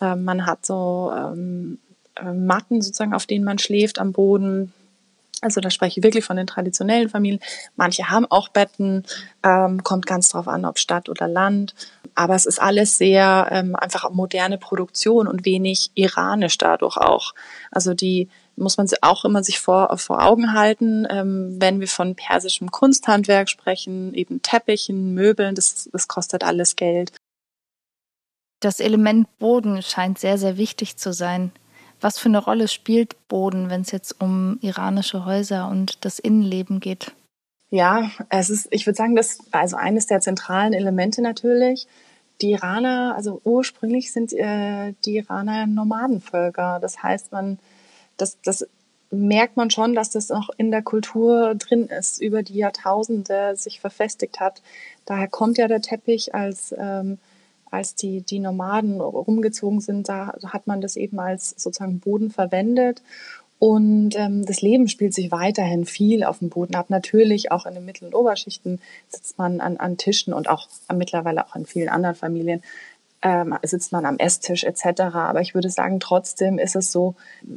Ähm, 0.00 0.24
man 0.24 0.44
hat 0.44 0.66
so 0.66 1.12
ähm, 1.16 1.78
äh, 2.16 2.32
Matten 2.32 2.82
sozusagen, 2.82 3.14
auf 3.14 3.26
denen 3.26 3.44
man 3.44 3.58
schläft 3.58 4.00
am 4.00 4.12
Boden. 4.12 4.72
Also 5.40 5.60
da 5.60 5.70
spreche 5.70 6.00
ich 6.00 6.04
wirklich 6.04 6.24
von 6.24 6.36
den 6.36 6.46
traditionellen 6.46 7.08
Familien. 7.08 7.40
Manche 7.76 8.10
haben 8.10 8.26
auch 8.26 8.48
Betten, 8.48 9.04
ähm, 9.44 9.84
kommt 9.84 10.06
ganz 10.06 10.28
drauf 10.30 10.48
an, 10.48 10.64
ob 10.64 10.78
Stadt 10.78 11.08
oder 11.08 11.28
Land. 11.28 11.74
Aber 12.14 12.34
es 12.34 12.46
ist 12.46 12.60
alles 12.60 12.98
sehr 12.98 13.48
ähm, 13.52 13.76
einfach 13.76 14.10
moderne 14.10 14.58
Produktion 14.58 15.28
und 15.28 15.44
wenig 15.44 15.92
iranisch 15.94 16.58
dadurch 16.58 16.96
auch. 16.96 17.34
Also 17.70 17.94
die 17.94 18.28
muss 18.56 18.76
man 18.76 18.88
auch 19.02 19.24
immer 19.24 19.44
sich 19.44 19.60
vor, 19.60 19.96
vor 19.98 20.24
Augen 20.24 20.52
halten, 20.52 21.06
ähm, 21.08 21.56
wenn 21.60 21.78
wir 21.78 21.86
von 21.86 22.16
persischem 22.16 22.72
Kunsthandwerk 22.72 23.48
sprechen, 23.48 24.14
eben 24.14 24.42
Teppichen, 24.42 25.14
Möbeln, 25.14 25.54
das, 25.54 25.88
das 25.92 26.08
kostet 26.08 26.42
alles 26.42 26.74
Geld. 26.74 27.12
Das 28.60 28.80
Element 28.80 29.38
Boden 29.38 29.82
scheint 29.82 30.18
sehr, 30.18 30.36
sehr 30.36 30.56
wichtig 30.56 30.96
zu 30.96 31.12
sein. 31.12 31.52
Was 32.00 32.18
für 32.18 32.28
eine 32.28 32.38
Rolle 32.38 32.68
spielt 32.68 33.28
Boden, 33.28 33.70
wenn 33.70 33.80
es 33.80 33.90
jetzt 33.90 34.20
um 34.20 34.58
iranische 34.60 35.24
Häuser 35.24 35.68
und 35.68 36.04
das 36.04 36.18
Innenleben 36.18 36.80
geht? 36.80 37.12
Ja, 37.70 38.10
es 38.30 38.50
ist, 38.50 38.68
ich 38.70 38.86
würde 38.86 38.96
sagen, 38.96 39.16
das 39.16 39.38
also 39.50 39.76
eines 39.76 40.06
der 40.06 40.20
zentralen 40.20 40.72
Elemente 40.72 41.20
natürlich. 41.20 41.86
Die 42.40 42.52
Iraner, 42.52 43.14
also 43.16 43.40
ursprünglich 43.44 44.12
sind 44.12 44.32
äh, 44.32 44.94
die 45.04 45.16
Iraner 45.16 45.66
Nomadenvölker. 45.66 46.78
Das 46.80 47.02
heißt, 47.02 47.32
man, 47.32 47.58
das, 48.16 48.38
das 48.42 48.66
merkt 49.10 49.56
man 49.56 49.70
schon, 49.70 49.94
dass 49.94 50.10
das 50.10 50.28
noch 50.28 50.50
in 50.56 50.70
der 50.70 50.82
Kultur 50.82 51.54
drin 51.56 51.86
ist, 51.86 52.22
über 52.22 52.42
die 52.42 52.54
Jahrtausende 52.54 53.56
sich 53.56 53.80
verfestigt 53.80 54.40
hat. 54.40 54.62
Daher 55.04 55.28
kommt 55.28 55.58
ja 55.58 55.66
der 55.66 55.80
Teppich 55.82 56.34
als 56.34 56.74
ähm, 56.78 57.18
als 57.70 57.94
die, 57.94 58.22
die 58.22 58.38
Nomaden 58.38 59.00
rumgezogen 59.00 59.80
sind, 59.80 60.08
da 60.08 60.34
hat 60.46 60.66
man 60.66 60.80
das 60.80 60.96
eben 60.96 61.18
als 61.18 61.50
sozusagen 61.56 62.00
Boden 62.00 62.30
verwendet. 62.30 63.02
Und 63.58 64.14
ähm, 64.16 64.46
das 64.46 64.60
Leben 64.62 64.86
spielt 64.88 65.14
sich 65.14 65.32
weiterhin 65.32 65.84
viel 65.84 66.22
auf 66.22 66.38
dem 66.38 66.48
Boden 66.48 66.76
ab. 66.76 66.90
Natürlich 66.90 67.50
auch 67.50 67.66
in 67.66 67.74
den 67.74 67.84
Mittel- 67.84 68.06
und 68.06 68.14
Oberschichten 68.14 68.80
sitzt 69.08 69.36
man 69.36 69.60
an, 69.60 69.78
an 69.78 69.96
Tischen 69.96 70.32
und 70.32 70.48
auch 70.48 70.68
mittlerweile 70.94 71.44
auch 71.44 71.56
in 71.56 71.66
vielen 71.66 71.88
anderen 71.88 72.14
Familien 72.14 72.62
ähm, 73.22 73.58
sitzt 73.62 73.92
man 73.92 74.06
am 74.06 74.18
Esstisch 74.18 74.64
etc. 74.64 75.00
Aber 75.14 75.40
ich 75.40 75.54
würde 75.54 75.70
sagen, 75.70 76.00
trotzdem 76.00 76.58
ist 76.58 76.76
es 76.76 76.92
so, 76.92 77.14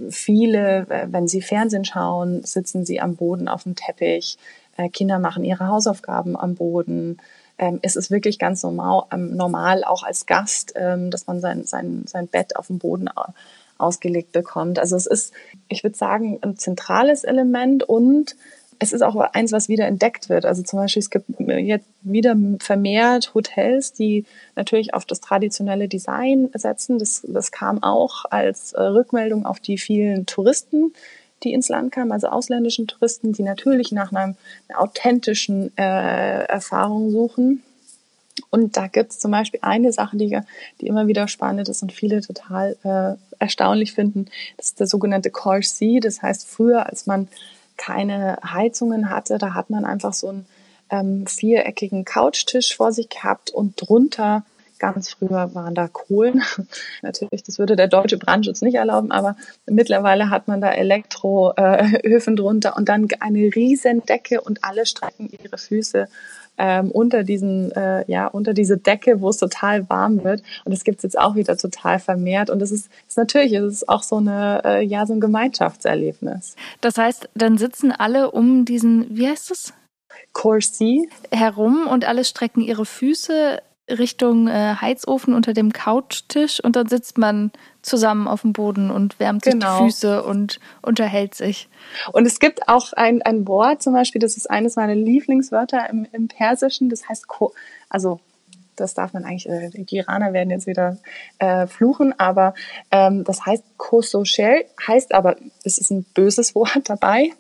viele, 0.09 0.87
wenn 1.07 1.27
sie 1.27 1.41
Fernsehen 1.41 1.85
schauen, 1.85 2.43
sitzen 2.43 2.85
sie 2.85 2.99
am 2.99 3.15
Boden 3.15 3.47
auf 3.47 3.63
dem 3.63 3.75
Teppich. 3.75 4.37
Äh, 4.77 4.89
Kinder 4.89 5.19
machen 5.19 5.43
ihre 5.43 5.67
Hausaufgaben 5.67 6.35
am 6.35 6.55
Boden 6.55 7.17
ähm, 7.61 7.79
ist 7.83 7.95
es 7.95 8.11
wirklich 8.11 8.39
ganz 8.39 8.63
normal, 8.63 9.03
ähm, 9.13 9.35
normal 9.37 9.85
auch 9.85 10.03
als 10.03 10.25
Gast, 10.25 10.73
ähm, 10.75 11.11
dass 11.11 11.27
man 11.27 11.39
sein, 11.39 11.63
sein, 11.63 12.03
sein 12.07 12.27
Bett 12.27 12.57
auf 12.57 12.67
dem 12.67 12.79
Boden 12.79 13.07
ausgelegt 13.77 14.31
bekommt. 14.33 14.79
Also 14.79 14.95
es 14.95 15.05
ist, 15.05 15.33
ich 15.69 15.83
würde 15.83 15.97
sagen, 15.97 16.39
ein 16.41 16.57
zentrales 16.57 17.23
Element 17.23 17.83
und 17.83 18.35
es 18.79 18.93
ist 18.93 19.03
auch 19.03 19.15
eins, 19.15 19.51
was 19.51 19.69
wieder 19.69 19.85
entdeckt 19.85 20.27
wird. 20.27 20.43
Also 20.43 20.63
zum 20.63 20.79
Beispiel, 20.79 21.01
es 21.01 21.11
gibt 21.11 21.29
jetzt 21.39 21.85
wieder 22.01 22.35
vermehrt 22.59 23.35
Hotels, 23.35 23.93
die 23.93 24.25
natürlich 24.55 24.95
auf 24.95 25.05
das 25.05 25.19
traditionelle 25.19 25.87
Design 25.87 26.49
setzen. 26.55 26.97
Das, 26.97 27.23
das 27.27 27.51
kam 27.51 27.83
auch 27.83 28.25
als 28.31 28.73
äh, 28.73 28.81
Rückmeldung 28.81 29.45
auf 29.45 29.59
die 29.59 29.77
vielen 29.77 30.25
Touristen, 30.25 30.93
die 31.43 31.53
ins 31.53 31.69
Land 31.69 31.91
kamen, 31.91 32.11
also 32.11 32.27
ausländischen 32.27 32.87
Touristen, 32.87 33.33
die 33.33 33.43
natürlich 33.43 33.91
nach 33.91 34.11
einem, 34.11 34.35
einer 34.67 34.81
authentischen 34.81 35.75
äh, 35.77 36.45
Erfahrung 36.45 37.11
suchen. 37.11 37.63
Und 38.49 38.77
da 38.77 38.87
gibt 38.87 39.11
es 39.11 39.19
zum 39.19 39.31
Beispiel 39.31 39.59
eine 39.63 39.91
Sache, 39.91 40.17
die, 40.17 40.39
die 40.79 40.87
immer 40.87 41.07
wieder 41.07 41.27
spannend 41.27 41.69
ist 41.69 41.81
und 41.81 41.91
viele 41.91 42.21
total 42.21 42.77
äh, 42.83 43.15
erstaunlich 43.39 43.93
finden. 43.93 44.25
Das 44.57 44.67
ist 44.67 44.79
der 44.79 44.87
sogenannte 44.87 45.31
Corsi. 45.31 45.99
Das 46.01 46.21
heißt, 46.21 46.47
früher, 46.47 46.87
als 46.87 47.07
man 47.07 47.27
keine 47.77 48.37
Heizungen 48.43 49.09
hatte, 49.09 49.37
da 49.37 49.53
hat 49.53 49.69
man 49.69 49.85
einfach 49.85 50.13
so 50.13 50.29
einen 50.29 50.45
ähm, 50.89 51.25
viereckigen 51.25 52.05
Couchtisch 52.05 52.75
vor 52.75 52.91
sich 52.91 53.09
gehabt 53.09 53.49
und 53.49 53.73
drunter 53.77 54.43
Ganz 54.81 55.11
früher 55.11 55.53
waren 55.53 55.75
da 55.75 55.87
Kohlen. 55.87 56.41
Natürlich, 57.03 57.43
das 57.43 57.59
würde 57.59 57.75
der 57.75 57.87
deutsche 57.87 58.17
Brandschutz 58.17 58.63
nicht 58.63 58.73
erlauben, 58.73 59.11
aber 59.11 59.35
mittlerweile 59.67 60.31
hat 60.31 60.47
man 60.47 60.59
da 60.59 60.71
Elektroöfen 60.71 62.35
drunter 62.35 62.75
und 62.75 62.89
dann 62.89 63.07
eine 63.19 63.55
riesen 63.55 64.03
Decke 64.03 64.41
und 64.41 64.63
alle 64.63 64.87
strecken 64.87 65.29
ihre 65.29 65.59
Füße 65.59 66.07
ähm, 66.57 66.89
unter 66.89 67.23
diesen, 67.23 67.71
äh, 67.73 68.09
ja, 68.11 68.25
unter 68.25 68.55
diese 68.55 68.79
Decke, 68.79 69.21
wo 69.21 69.29
es 69.29 69.37
total 69.37 69.87
warm 69.87 70.23
wird. 70.23 70.41
Und 70.65 70.73
das 70.73 70.83
gibt 70.83 70.97
es 70.97 71.03
jetzt 71.03 71.19
auch 71.19 71.35
wieder 71.35 71.55
total 71.57 71.99
vermehrt. 71.99 72.49
Und 72.49 72.57
das 72.57 72.71
ist, 72.71 72.89
ist 73.07 73.17
natürlich, 73.17 73.53
es 73.53 73.73
ist 73.73 73.87
auch 73.87 74.01
so 74.01 74.15
eine, 74.15 74.63
äh, 74.65 74.83
ja, 74.83 75.05
so 75.05 75.13
ein 75.13 75.21
Gemeinschaftserlebnis. 75.21 76.55
Das 76.81 76.97
heißt, 76.97 77.29
dann 77.35 77.59
sitzen 77.59 77.91
alle 77.91 78.31
um 78.31 78.65
diesen, 78.65 79.15
wie 79.15 79.27
heißt 79.27 79.51
es? 79.51 79.73
Corsi. 80.33 81.07
Herum 81.29 81.85
und 81.85 82.05
alle 82.05 82.25
strecken 82.25 82.61
ihre 82.61 82.85
Füße 82.85 83.61
Richtung 83.89 84.47
äh, 84.47 84.75
Heizofen 84.79 85.33
unter 85.33 85.53
dem 85.53 85.73
Couchtisch 85.73 86.63
und 86.63 86.75
dann 86.75 86.87
sitzt 86.87 87.17
man 87.17 87.51
zusammen 87.81 88.27
auf 88.27 88.41
dem 88.41 88.53
Boden 88.53 88.91
und 88.91 89.19
wärmt 89.19 89.43
sich 89.43 89.53
genau. 89.53 89.79
die 89.79 89.85
Füße 89.85 90.23
und 90.23 90.59
unterhält 90.81 91.35
sich. 91.35 91.67
Und 92.13 92.25
es 92.25 92.39
gibt 92.39 92.67
auch 92.69 92.93
ein, 92.93 93.21
ein 93.21 93.47
Wort 93.47 93.81
zum 93.81 93.93
Beispiel, 93.93 94.21
das 94.21 94.37
ist 94.37 94.49
eines 94.49 94.75
meiner 94.75 94.95
Lieblingswörter 94.95 95.89
im, 95.89 96.07
im 96.11 96.27
Persischen, 96.27 96.89
das 96.89 97.09
heißt, 97.09 97.27
Ko 97.27 97.53
also 97.89 98.19
das 98.75 98.93
darf 98.93 99.13
man 99.13 99.23
eigentlich, 99.25 99.47
äh, 99.47 99.69
die 99.73 99.97
Iraner 99.97 100.33
werden 100.33 100.49
jetzt 100.49 100.67
wieder 100.67 100.97
äh, 101.39 101.67
fluchen, 101.67 102.17
aber 102.19 102.53
ähm, 102.89 103.23
das 103.23 103.45
heißt 103.45 103.63
Kososhel, 103.77 104.65
heißt 104.85 105.13
aber, 105.13 105.35
es 105.63 105.77
ist 105.77 105.91
ein 105.91 106.03
böses 106.13 106.55
Wort 106.55 106.89
dabei, 106.89 107.31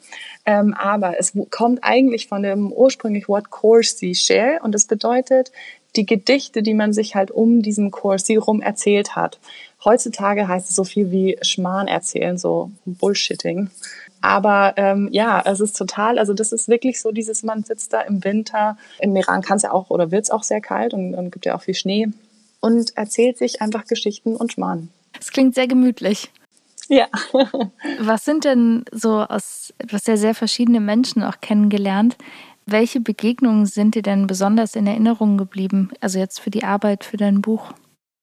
ähm, 0.45 0.73
aber 0.73 1.19
es 1.19 1.33
kommt 1.49 1.83
eigentlich 1.83 2.27
von 2.27 2.43
dem 2.43 2.71
ursprünglichen 2.71 3.27
Wort 3.27 3.49
Korsi 3.49 4.15
Shel 4.15 4.59
und 4.61 4.75
es 4.75 4.85
bedeutet 4.85 5.51
die 5.95 6.05
Gedichte, 6.05 6.63
die 6.63 6.73
man 6.73 6.93
sich 6.93 7.15
halt 7.15 7.31
um 7.31 7.61
diesen 7.61 7.91
Corsi 7.91 8.35
rum 8.35 8.61
erzählt 8.61 9.15
hat. 9.15 9.39
Heutzutage 9.83 10.47
heißt 10.47 10.69
es 10.69 10.75
so 10.75 10.83
viel 10.83 11.11
wie 11.11 11.37
Schmarrn 11.41 11.87
erzählen, 11.87 12.37
so 12.37 12.71
Bullshitting. 12.85 13.69
Aber 14.21 14.73
ähm, 14.77 15.09
ja, 15.11 15.41
es 15.45 15.59
ist 15.59 15.75
total, 15.75 16.19
also 16.19 16.33
das 16.33 16.51
ist 16.51 16.67
wirklich 16.67 17.01
so 17.01 17.11
dieses, 17.11 17.41
man 17.43 17.63
sitzt 17.63 17.91
da 17.91 18.01
im 18.01 18.23
Winter, 18.23 18.77
im 18.99 19.15
Iran 19.15 19.41
kann 19.41 19.57
es 19.57 19.63
ja 19.63 19.71
auch 19.71 19.89
oder 19.89 20.11
wird 20.11 20.23
es 20.23 20.31
auch 20.31 20.43
sehr 20.43 20.61
kalt 20.61 20.93
und, 20.93 21.15
und 21.15 21.31
gibt 21.31 21.45
ja 21.45 21.55
auch 21.55 21.63
viel 21.63 21.73
Schnee 21.73 22.07
und 22.59 22.95
erzählt 22.95 23.37
sich 23.37 23.61
einfach 23.61 23.85
Geschichten 23.85 24.35
und 24.35 24.53
Schmarrn. 24.53 24.89
Das 25.13 25.31
klingt 25.31 25.55
sehr 25.55 25.67
gemütlich. 25.67 26.31
Ja. 26.87 27.07
Was 27.99 28.25
sind 28.25 28.43
denn 28.43 28.85
so 28.91 29.21
aus 29.21 29.73
etwas 29.77 30.03
sehr, 30.03 30.17
sehr 30.17 30.35
verschiedene 30.35 30.81
Menschen 30.81 31.23
auch 31.23 31.39
kennengelernt? 31.41 32.17
Welche 32.65 32.99
Begegnungen 32.99 33.65
sind 33.65 33.95
dir 33.95 34.01
denn 34.01 34.27
besonders 34.27 34.75
in 34.75 34.87
Erinnerung 34.87 35.37
geblieben? 35.37 35.91
Also 35.99 36.19
jetzt 36.19 36.39
für 36.39 36.51
die 36.51 36.63
Arbeit, 36.63 37.03
für 37.03 37.17
dein 37.17 37.41
Buch? 37.41 37.73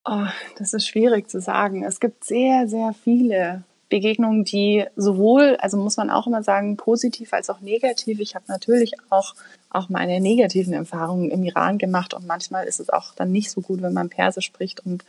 Oh, 0.04 0.26
das 0.56 0.72
ist 0.72 0.86
schwierig 0.86 1.28
zu 1.28 1.40
sagen. 1.40 1.84
Es 1.84 2.00
gibt 2.00 2.24
sehr, 2.24 2.68
sehr 2.68 2.94
viele 3.04 3.64
Begegnungen, 3.88 4.44
die 4.44 4.84
sowohl, 4.96 5.56
also 5.60 5.76
muss 5.76 5.96
man 5.96 6.10
auch 6.10 6.26
immer 6.26 6.42
sagen, 6.42 6.76
positiv 6.76 7.32
als 7.32 7.50
auch 7.50 7.60
negativ. 7.60 8.20
Ich 8.20 8.34
habe 8.34 8.44
natürlich 8.48 8.94
auch, 9.10 9.34
auch 9.70 9.88
meine 9.88 10.20
negativen 10.20 10.74
Erfahrungen 10.74 11.30
im 11.30 11.42
Iran 11.44 11.78
gemacht 11.78 12.14
und 12.14 12.26
manchmal 12.26 12.66
ist 12.66 12.80
es 12.80 12.90
auch 12.90 13.14
dann 13.14 13.32
nicht 13.32 13.50
so 13.50 13.60
gut, 13.60 13.82
wenn 13.82 13.92
man 13.92 14.10
Persisch 14.10 14.46
spricht 14.46 14.84
und, 14.84 15.04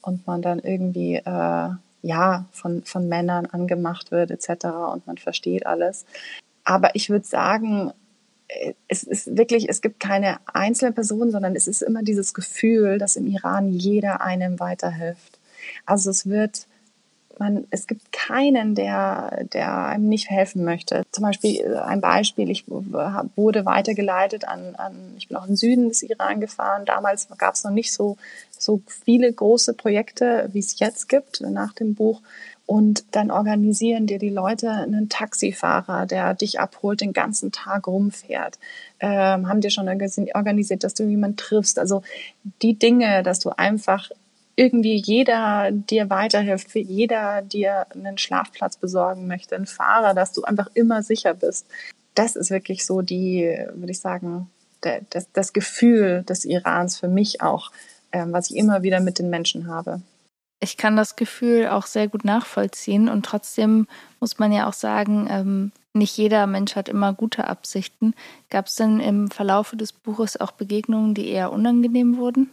und 0.00 0.26
man 0.26 0.42
dann 0.42 0.58
irgendwie 0.58 1.16
äh, 1.16 1.70
ja 2.02 2.44
von, 2.52 2.82
von 2.84 3.08
Männern 3.08 3.46
angemacht 3.46 4.10
wird 4.10 4.30
etc. 4.30 4.66
und 4.92 5.06
man 5.06 5.18
versteht 5.18 5.66
alles. 5.66 6.06
Aber 6.64 6.94
ich 6.94 7.10
würde 7.10 7.26
sagen, 7.26 7.92
es 8.88 9.02
ist 9.02 9.36
wirklich, 9.36 9.68
es 9.68 9.80
gibt 9.80 10.00
keine 10.00 10.38
einzelne 10.52 10.92
Person, 10.92 11.30
sondern 11.30 11.56
es 11.56 11.66
ist 11.66 11.82
immer 11.82 12.02
dieses 12.02 12.34
Gefühl, 12.34 12.98
dass 12.98 13.16
im 13.16 13.26
Iran 13.26 13.70
jeder 13.70 14.20
einem 14.20 14.60
weiterhilft. 14.60 15.38
Also 15.86 16.10
es 16.10 16.28
wird, 16.28 16.66
man, 17.38 17.66
es 17.70 17.86
gibt 17.86 18.12
keinen, 18.12 18.74
der, 18.74 19.44
der 19.52 19.86
einem 19.86 20.08
nicht 20.08 20.30
helfen 20.30 20.64
möchte. 20.64 21.02
Zum 21.12 21.22
Beispiel 21.22 21.60
äh, 21.60 21.78
ein 21.78 22.00
Beispiel, 22.00 22.50
ich 22.50 22.64
wurde 22.68 23.64
weitergeleitet 23.64 24.46
an, 24.46 24.74
an 24.76 25.14
ich 25.16 25.28
bin 25.28 25.36
auch 25.36 25.46
im 25.46 25.56
Süden 25.56 25.88
des 25.88 26.02
Iran 26.02 26.40
gefahren. 26.40 26.84
Damals 26.84 27.28
gab 27.38 27.54
es 27.54 27.64
noch 27.64 27.70
nicht 27.70 27.92
so, 27.92 28.16
so 28.50 28.80
viele 28.86 29.32
große 29.32 29.74
Projekte, 29.74 30.48
wie 30.52 30.60
es 30.60 30.78
jetzt 30.78 31.08
gibt 31.08 31.40
nach 31.40 31.72
dem 31.72 31.94
Buch. 31.94 32.20
Und 32.72 33.04
dann 33.10 33.30
organisieren 33.30 34.06
dir 34.06 34.18
die 34.18 34.30
Leute 34.30 34.70
einen 34.70 35.10
Taxifahrer, 35.10 36.06
der 36.06 36.32
dich 36.32 36.58
abholt, 36.58 37.02
den 37.02 37.12
ganzen 37.12 37.52
Tag 37.52 37.86
rumfährt. 37.86 38.58
Ähm, 38.98 39.46
haben 39.46 39.60
dir 39.60 39.68
schon 39.68 39.88
organisiert, 39.90 40.82
dass 40.82 40.94
du 40.94 41.02
jemanden 41.02 41.36
triffst. 41.36 41.78
Also 41.78 42.02
die 42.62 42.78
Dinge, 42.78 43.22
dass 43.22 43.40
du 43.40 43.50
einfach 43.50 44.08
irgendwie 44.56 44.94
jeder 44.94 45.70
dir 45.70 46.08
weiterhilft, 46.08 46.74
jeder 46.74 47.42
dir 47.42 47.88
einen 47.90 48.16
Schlafplatz 48.16 48.78
besorgen 48.78 49.26
möchte, 49.26 49.54
ein 49.54 49.66
Fahrer, 49.66 50.14
dass 50.14 50.32
du 50.32 50.44
einfach 50.44 50.70
immer 50.72 51.02
sicher 51.02 51.34
bist. 51.34 51.66
Das 52.14 52.36
ist 52.36 52.48
wirklich 52.48 52.86
so 52.86 53.02
die, 53.02 53.54
würde 53.74 53.92
ich 53.92 54.00
sagen, 54.00 54.48
das, 54.80 55.26
das 55.34 55.52
Gefühl 55.52 56.24
des 56.26 56.46
Irans 56.46 56.98
für 56.98 57.08
mich 57.08 57.42
auch, 57.42 57.70
ähm, 58.12 58.32
was 58.32 58.48
ich 58.48 58.56
immer 58.56 58.82
wieder 58.82 59.00
mit 59.00 59.18
den 59.18 59.28
Menschen 59.28 59.66
habe 59.66 60.00
ich 60.62 60.76
kann 60.76 60.96
das 60.96 61.16
Gefühl 61.16 61.68
auch 61.68 61.86
sehr 61.86 62.08
gut 62.08 62.24
nachvollziehen 62.24 63.08
und 63.08 63.26
trotzdem 63.26 63.88
muss 64.20 64.38
man 64.38 64.52
ja 64.52 64.68
auch 64.68 64.72
sagen, 64.72 65.26
ähm, 65.28 65.72
nicht 65.92 66.16
jeder 66.16 66.46
Mensch 66.46 66.76
hat 66.76 66.88
immer 66.88 67.12
gute 67.12 67.48
Absichten. 67.48 68.14
Gab 68.48 68.66
es 68.66 68.76
denn 68.76 69.00
im 69.00 69.30
Verlaufe 69.30 69.76
des 69.76 69.92
Buches 69.92 70.40
auch 70.40 70.52
Begegnungen, 70.52 71.14
die 71.14 71.28
eher 71.28 71.52
unangenehm 71.52 72.16
wurden? 72.16 72.48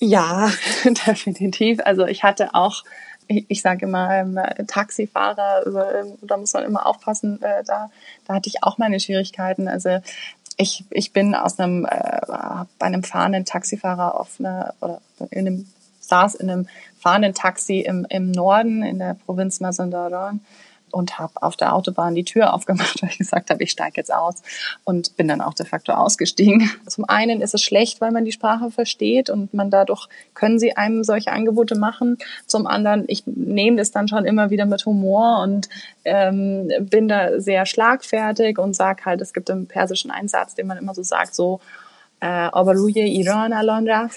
Ja, 0.00 0.50
definitiv. 0.84 1.80
Also 1.84 2.04
ich 2.04 2.24
hatte 2.24 2.54
auch, 2.54 2.82
ich, 3.28 3.46
ich 3.48 3.62
sage 3.62 3.86
immer, 3.86 4.12
ähm, 4.12 4.38
Taxifahrer, 4.66 5.62
also, 5.64 5.78
ähm, 5.78 6.18
da 6.22 6.36
muss 6.36 6.52
man 6.52 6.64
immer 6.64 6.84
aufpassen, 6.84 7.40
äh, 7.42 7.62
da, 7.64 7.90
da 8.26 8.34
hatte 8.34 8.48
ich 8.48 8.64
auch 8.64 8.76
meine 8.76 8.98
Schwierigkeiten. 8.98 9.68
Also 9.68 10.00
ich, 10.56 10.84
ich 10.90 11.12
bin 11.12 11.34
aus 11.36 11.58
einem, 11.60 11.86
äh, 11.86 12.20
bei 12.78 12.86
einem 12.86 13.04
fahrenden 13.04 13.44
Taxifahrer 13.44 14.20
auf 14.20 14.40
einer, 14.40 14.74
oder 14.80 15.00
in 15.30 15.46
einem 15.46 15.66
saß 16.06 16.36
in 16.36 16.50
einem 16.50 16.68
gefahren, 17.06 17.24
ein 17.24 17.34
Taxi 17.34 17.80
im, 17.80 18.04
im 18.10 18.32
Norden, 18.32 18.82
in 18.82 18.98
der 18.98 19.14
Provinz 19.14 19.60
Mazandaran 19.60 20.40
und 20.90 21.20
habe 21.20 21.34
auf 21.40 21.56
der 21.56 21.72
Autobahn 21.72 22.16
die 22.16 22.24
Tür 22.24 22.52
aufgemacht, 22.52 23.00
weil 23.02 23.10
ich 23.10 23.18
gesagt 23.18 23.50
habe, 23.50 23.62
ich 23.62 23.70
steige 23.70 23.94
jetzt 23.96 24.12
aus 24.12 24.42
und 24.82 25.16
bin 25.16 25.28
dann 25.28 25.40
auch 25.40 25.54
de 25.54 25.66
facto 25.66 25.92
ausgestiegen. 25.92 26.68
Zum 26.88 27.04
einen 27.04 27.40
ist 27.42 27.54
es 27.54 27.62
schlecht, 27.62 28.00
weil 28.00 28.10
man 28.10 28.24
die 28.24 28.32
Sprache 28.32 28.72
versteht 28.72 29.30
und 29.30 29.54
man 29.54 29.70
dadurch 29.70 30.08
können 30.34 30.58
sie 30.58 30.76
einem 30.76 31.04
solche 31.04 31.30
Angebote 31.30 31.76
machen. 31.78 32.18
Zum 32.46 32.66
anderen, 32.66 33.04
ich 33.06 33.22
nehme 33.24 33.76
das 33.76 33.92
dann 33.92 34.08
schon 34.08 34.24
immer 34.24 34.50
wieder 34.50 34.66
mit 34.66 34.84
Humor 34.84 35.42
und 35.44 35.68
ähm, 36.04 36.72
bin 36.80 37.06
da 37.06 37.40
sehr 37.40 37.66
schlagfertig 37.66 38.58
und 38.58 38.74
sag 38.74 39.06
halt, 39.06 39.20
es 39.20 39.32
gibt 39.32 39.48
im 39.48 39.66
persischen 39.66 40.10
Einsatz, 40.10 40.56
den 40.56 40.66
man 40.66 40.76
immer 40.76 40.94
so 40.94 41.04
sagt, 41.04 41.36
so 41.36 41.60
äh, 42.18 42.48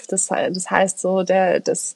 das, 0.08 0.26
das 0.26 0.70
heißt 0.70 0.98
so, 0.98 1.22
der, 1.22 1.60
das 1.60 1.94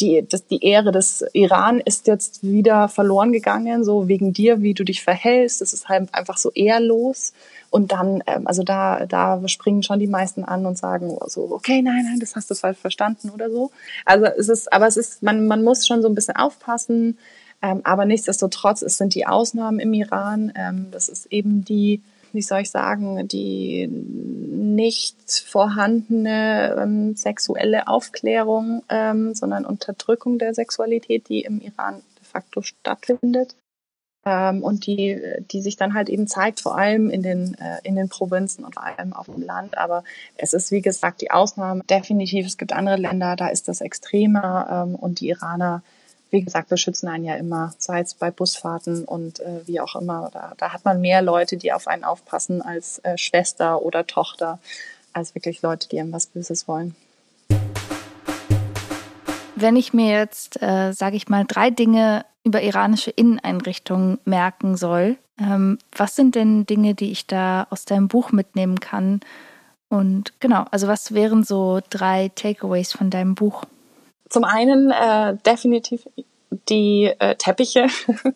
die, 0.00 0.26
das, 0.28 0.46
die 0.46 0.64
Ehre 0.64 0.92
des 0.92 1.24
Iran 1.32 1.80
ist 1.80 2.06
jetzt 2.06 2.42
wieder 2.42 2.88
verloren 2.88 3.32
gegangen, 3.32 3.84
so 3.84 4.08
wegen 4.08 4.32
dir, 4.32 4.62
wie 4.62 4.74
du 4.74 4.84
dich 4.84 5.02
verhältst. 5.02 5.60
Das 5.60 5.72
ist 5.72 5.88
halt 5.88 6.12
einfach 6.14 6.36
so 6.36 6.50
ehrlos. 6.52 7.32
Und 7.70 7.92
dann, 7.92 8.22
ähm, 8.26 8.46
also 8.46 8.62
da, 8.62 9.06
da 9.06 9.40
springen 9.48 9.82
schon 9.82 9.98
die 9.98 10.06
meisten 10.06 10.44
an 10.44 10.66
und 10.66 10.78
sagen 10.78 11.16
so, 11.26 11.50
okay, 11.50 11.82
nein, 11.82 12.04
nein, 12.04 12.20
das 12.20 12.36
hast 12.36 12.50
du 12.50 12.54
falsch 12.54 12.78
verstanden 12.78 13.30
oder 13.30 13.50
so. 13.50 13.70
Also 14.04 14.26
es 14.26 14.48
ist, 14.48 14.72
aber 14.72 14.86
es 14.86 14.96
ist, 14.96 15.22
man, 15.22 15.46
man 15.46 15.64
muss 15.64 15.86
schon 15.86 16.02
so 16.02 16.08
ein 16.08 16.14
bisschen 16.14 16.36
aufpassen. 16.36 17.18
Ähm, 17.62 17.80
aber 17.84 18.04
nichtsdestotrotz, 18.04 18.82
es 18.82 18.98
sind 18.98 19.14
die 19.14 19.26
Ausnahmen 19.26 19.80
im 19.80 19.92
Iran. 19.92 20.52
Ähm, 20.54 20.88
das 20.90 21.08
ist 21.08 21.26
eben 21.26 21.64
die, 21.64 22.02
wie 22.34 22.42
soll 22.42 22.60
ich 22.60 22.70
sagen, 22.70 23.26
die 23.28 23.88
nicht 23.88 25.44
vorhandene 25.46 26.76
ähm, 26.78 27.16
sexuelle 27.16 27.88
Aufklärung, 27.88 28.82
ähm, 28.88 29.34
sondern 29.34 29.64
Unterdrückung 29.64 30.38
der 30.38 30.54
Sexualität, 30.54 31.28
die 31.28 31.42
im 31.42 31.60
Iran 31.60 32.02
de 32.18 32.24
facto 32.24 32.62
stattfindet 32.62 33.56
ähm, 34.24 34.62
und 34.62 34.86
die, 34.86 35.20
die 35.50 35.60
sich 35.60 35.76
dann 35.76 35.94
halt 35.94 36.08
eben 36.08 36.26
zeigt, 36.26 36.60
vor 36.60 36.76
allem 36.76 37.10
in 37.10 37.22
den, 37.22 37.54
äh, 37.54 37.78
in 37.82 37.96
den 37.96 38.08
Provinzen 38.08 38.64
und 38.64 38.74
vor 38.74 38.84
allem 38.84 39.12
auf 39.12 39.26
dem 39.26 39.42
Land. 39.42 39.78
Aber 39.78 40.04
es 40.36 40.52
ist, 40.52 40.70
wie 40.70 40.82
gesagt, 40.82 41.20
die 41.20 41.30
Ausnahme. 41.30 41.82
Definitiv, 41.88 42.46
es 42.46 42.58
gibt 42.58 42.72
andere 42.72 42.96
Länder, 42.96 43.36
da 43.36 43.48
ist 43.48 43.68
das 43.68 43.80
extremer 43.80 44.86
ähm, 44.88 44.94
und 44.94 45.20
die 45.20 45.28
Iraner, 45.28 45.82
wie 46.34 46.42
gesagt, 46.42 46.68
beschützen 46.68 47.08
einen 47.08 47.24
ja 47.24 47.36
immer, 47.36 47.72
sei 47.78 48.00
es 48.00 48.14
bei 48.14 48.32
Busfahrten 48.32 49.04
und 49.04 49.38
äh, 49.38 49.60
wie 49.66 49.80
auch 49.80 49.94
immer. 49.94 50.30
Da, 50.32 50.52
da 50.58 50.72
hat 50.72 50.84
man 50.84 51.00
mehr 51.00 51.22
Leute, 51.22 51.56
die 51.56 51.72
auf 51.72 51.86
einen 51.86 52.02
aufpassen 52.02 52.60
als 52.60 52.98
äh, 53.04 53.16
Schwester 53.16 53.82
oder 53.82 54.04
Tochter, 54.04 54.58
als 55.12 55.36
wirklich 55.36 55.62
Leute, 55.62 55.88
die 55.88 56.00
einem 56.00 56.12
was 56.12 56.26
Böses 56.26 56.66
wollen. 56.66 56.96
Wenn 59.54 59.76
ich 59.76 59.94
mir 59.94 60.10
jetzt, 60.10 60.60
äh, 60.60 60.90
sage 60.90 61.14
ich 61.14 61.28
mal, 61.28 61.44
drei 61.46 61.70
Dinge 61.70 62.26
über 62.42 62.62
iranische 62.62 63.12
Inneneinrichtungen 63.12 64.18
merken 64.24 64.76
soll, 64.76 65.16
ähm, 65.38 65.78
was 65.96 66.16
sind 66.16 66.34
denn 66.34 66.66
Dinge, 66.66 66.96
die 66.96 67.12
ich 67.12 67.28
da 67.28 67.68
aus 67.70 67.84
deinem 67.84 68.08
Buch 68.08 68.32
mitnehmen 68.32 68.80
kann? 68.80 69.20
Und 69.88 70.32
genau, 70.40 70.64
also 70.72 70.88
was 70.88 71.14
wären 71.14 71.44
so 71.44 71.80
drei 71.90 72.32
Takeaways 72.34 72.90
von 72.90 73.10
deinem 73.10 73.36
Buch? 73.36 73.62
Zum 74.28 74.44
einen 74.44 74.90
äh, 74.90 75.36
definitiv 75.44 76.06
die 76.68 77.12
äh, 77.18 77.36
Teppiche. 77.36 77.86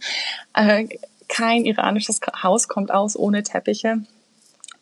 äh, 0.55 0.88
kein 1.29 1.64
iranisches 1.64 2.20
Haus 2.42 2.68
kommt 2.68 2.90
aus 2.90 3.16
ohne 3.16 3.42
Teppiche. 3.42 3.98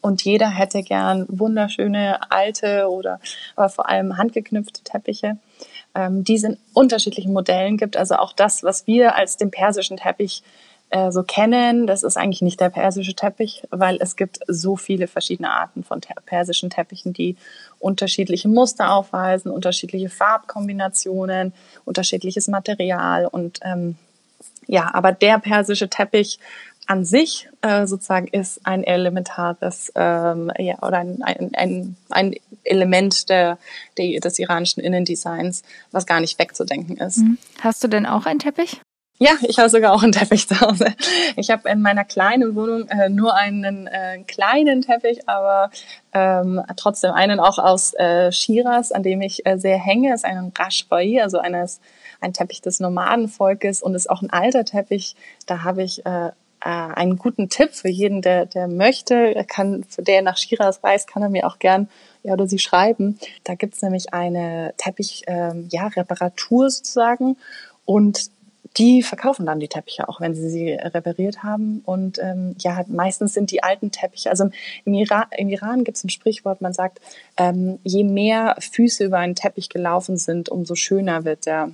Und 0.00 0.22
jeder 0.22 0.48
hätte 0.48 0.82
gern 0.82 1.26
wunderschöne 1.28 2.30
alte 2.30 2.88
oder 2.88 3.18
aber 3.56 3.68
vor 3.68 3.88
allem 3.88 4.16
handgeknüpfte 4.16 4.82
Teppiche 4.84 5.38
ähm, 5.96 6.22
die 6.22 6.34
es 6.34 6.44
in 6.44 6.58
unterschiedlichen 6.74 7.32
Modellen 7.32 7.76
gibt. 7.76 7.96
Also 7.96 8.16
auch 8.16 8.32
das, 8.32 8.62
was 8.62 8.86
wir 8.86 9.16
als 9.16 9.36
den 9.36 9.50
persischen 9.50 9.96
Teppich 9.96 10.42
äh, 10.90 11.10
so 11.10 11.22
kennen, 11.22 11.86
das 11.86 12.02
ist 12.02 12.16
eigentlich 12.16 12.42
nicht 12.42 12.60
der 12.60 12.68
persische 12.68 13.14
Teppich, 13.14 13.62
weil 13.70 13.96
es 14.00 14.14
gibt 14.14 14.40
so 14.46 14.76
viele 14.76 15.08
verschiedene 15.08 15.50
Arten 15.50 15.82
von 15.82 16.00
persischen 16.26 16.70
Teppichen, 16.70 17.12
die 17.12 17.36
unterschiedliche 17.86 18.48
Muster 18.48 18.92
aufweisen, 18.92 19.50
unterschiedliche 19.50 20.08
Farbkombinationen, 20.08 21.52
unterschiedliches 21.84 22.48
Material 22.48 23.26
und 23.26 23.60
ähm, 23.62 23.96
ja, 24.66 24.90
aber 24.92 25.12
der 25.12 25.38
persische 25.38 25.88
Teppich 25.88 26.40
an 26.88 27.04
sich 27.04 27.48
äh, 27.62 27.86
sozusagen 27.86 28.26
ist 28.28 28.60
ein 28.64 28.82
elementares 28.84 29.92
ähm, 29.94 30.50
ja, 30.58 30.82
oder 30.82 30.98
ein, 30.98 31.22
ein, 31.22 31.50
ein, 31.54 31.96
ein 32.10 32.34
Element 32.64 33.28
der, 33.28 33.58
der, 33.96 34.20
des 34.20 34.38
iranischen 34.38 34.82
Innendesigns, 34.82 35.62
was 35.92 36.06
gar 36.06 36.20
nicht 36.20 36.38
wegzudenken 36.38 36.96
ist. 36.96 37.18
Mhm. 37.18 37.38
Hast 37.60 37.82
du 37.84 37.88
denn 37.88 38.06
auch 38.06 38.26
einen 38.26 38.40
Teppich? 38.40 38.80
Ja, 39.18 39.30
ich 39.42 39.58
habe 39.58 39.70
sogar 39.70 39.94
auch 39.94 40.02
einen 40.02 40.12
Teppich 40.12 40.46
zu 40.46 40.60
Hause. 40.60 40.94
Ich 41.36 41.50
habe 41.50 41.70
in 41.70 41.80
meiner 41.80 42.04
kleinen 42.04 42.54
Wohnung 42.54 42.86
äh, 42.88 43.08
nur 43.08 43.34
einen 43.34 43.86
äh, 43.86 44.18
kleinen 44.26 44.82
Teppich, 44.82 45.26
aber 45.26 45.70
ähm, 46.12 46.62
trotzdem 46.76 47.12
einen 47.12 47.40
auch 47.40 47.58
aus 47.58 47.94
äh, 47.94 48.30
Shiraz, 48.30 48.92
an 48.92 49.02
dem 49.02 49.22
ich 49.22 49.46
äh, 49.46 49.56
sehr 49.56 49.78
hänge. 49.78 50.10
Das 50.10 50.20
ist 50.20 50.24
ein 50.26 50.52
Rashbai, 50.54 51.22
also 51.22 51.38
eines, 51.38 51.80
ein 52.20 52.34
Teppich 52.34 52.60
des 52.60 52.78
Nomadenvolkes 52.78 53.82
und 53.82 53.94
ist 53.94 54.10
auch 54.10 54.20
ein 54.20 54.30
alter 54.30 54.66
Teppich. 54.66 55.16
Da 55.46 55.64
habe 55.64 55.82
ich 55.82 56.04
äh, 56.04 56.26
äh, 56.28 56.32
einen 56.60 57.16
guten 57.16 57.48
Tipp 57.48 57.72
für 57.72 57.88
jeden, 57.88 58.20
der, 58.20 58.44
der 58.44 58.68
möchte. 58.68 59.46
Kann, 59.48 59.86
der 59.96 60.20
nach 60.20 60.36
Shiraz 60.36 60.84
reist, 60.84 61.08
kann 61.08 61.22
er 61.22 61.30
mir 61.30 61.46
auch 61.46 61.58
gern 61.58 61.88
ja, 62.22 62.34
oder 62.34 62.46
sie 62.46 62.58
schreiben. 62.58 63.18
Da 63.44 63.54
gibt's 63.54 63.80
nämlich 63.80 64.12
eine 64.12 64.74
Teppich, 64.76 65.22
ähm, 65.26 65.68
ja, 65.70 65.86
Reparatur 65.86 66.68
sozusagen 66.68 67.38
und 67.86 68.30
die 68.76 69.02
verkaufen 69.02 69.46
dann 69.46 69.60
die 69.60 69.68
Teppiche 69.68 70.08
auch, 70.08 70.20
wenn 70.20 70.34
sie 70.34 70.48
sie 70.48 70.72
repariert 70.72 71.42
haben. 71.42 71.82
Und 71.84 72.18
ähm, 72.20 72.54
ja, 72.58 72.84
meistens 72.88 73.34
sind 73.34 73.50
die 73.50 73.62
alten 73.62 73.90
Teppiche, 73.90 74.30
also 74.30 74.48
im 74.84 74.94
Iran, 74.94 75.24
im 75.36 75.48
Iran 75.48 75.84
gibt 75.84 75.96
es 75.98 76.04
ein 76.04 76.10
Sprichwort, 76.10 76.60
man 76.60 76.72
sagt, 76.72 77.00
ähm, 77.36 77.78
je 77.84 78.04
mehr 78.04 78.56
Füße 78.58 79.04
über 79.04 79.18
einen 79.18 79.34
Teppich 79.34 79.68
gelaufen 79.68 80.16
sind, 80.16 80.48
umso 80.48 80.74
schöner 80.74 81.24
wird 81.24 81.46
der 81.46 81.70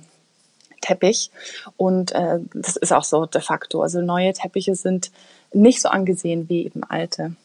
Teppich. 0.81 1.31
Und 1.77 2.11
äh, 2.11 2.39
das 2.53 2.75
ist 2.75 2.91
auch 2.91 3.03
so 3.03 3.25
de 3.25 3.41
facto. 3.41 3.81
Also 3.81 4.01
neue 4.01 4.33
Teppiche 4.33 4.75
sind 4.75 5.11
nicht 5.53 5.81
so 5.81 5.89
angesehen 5.89 6.49
wie 6.49 6.65
eben 6.65 6.83
alte 6.83 7.35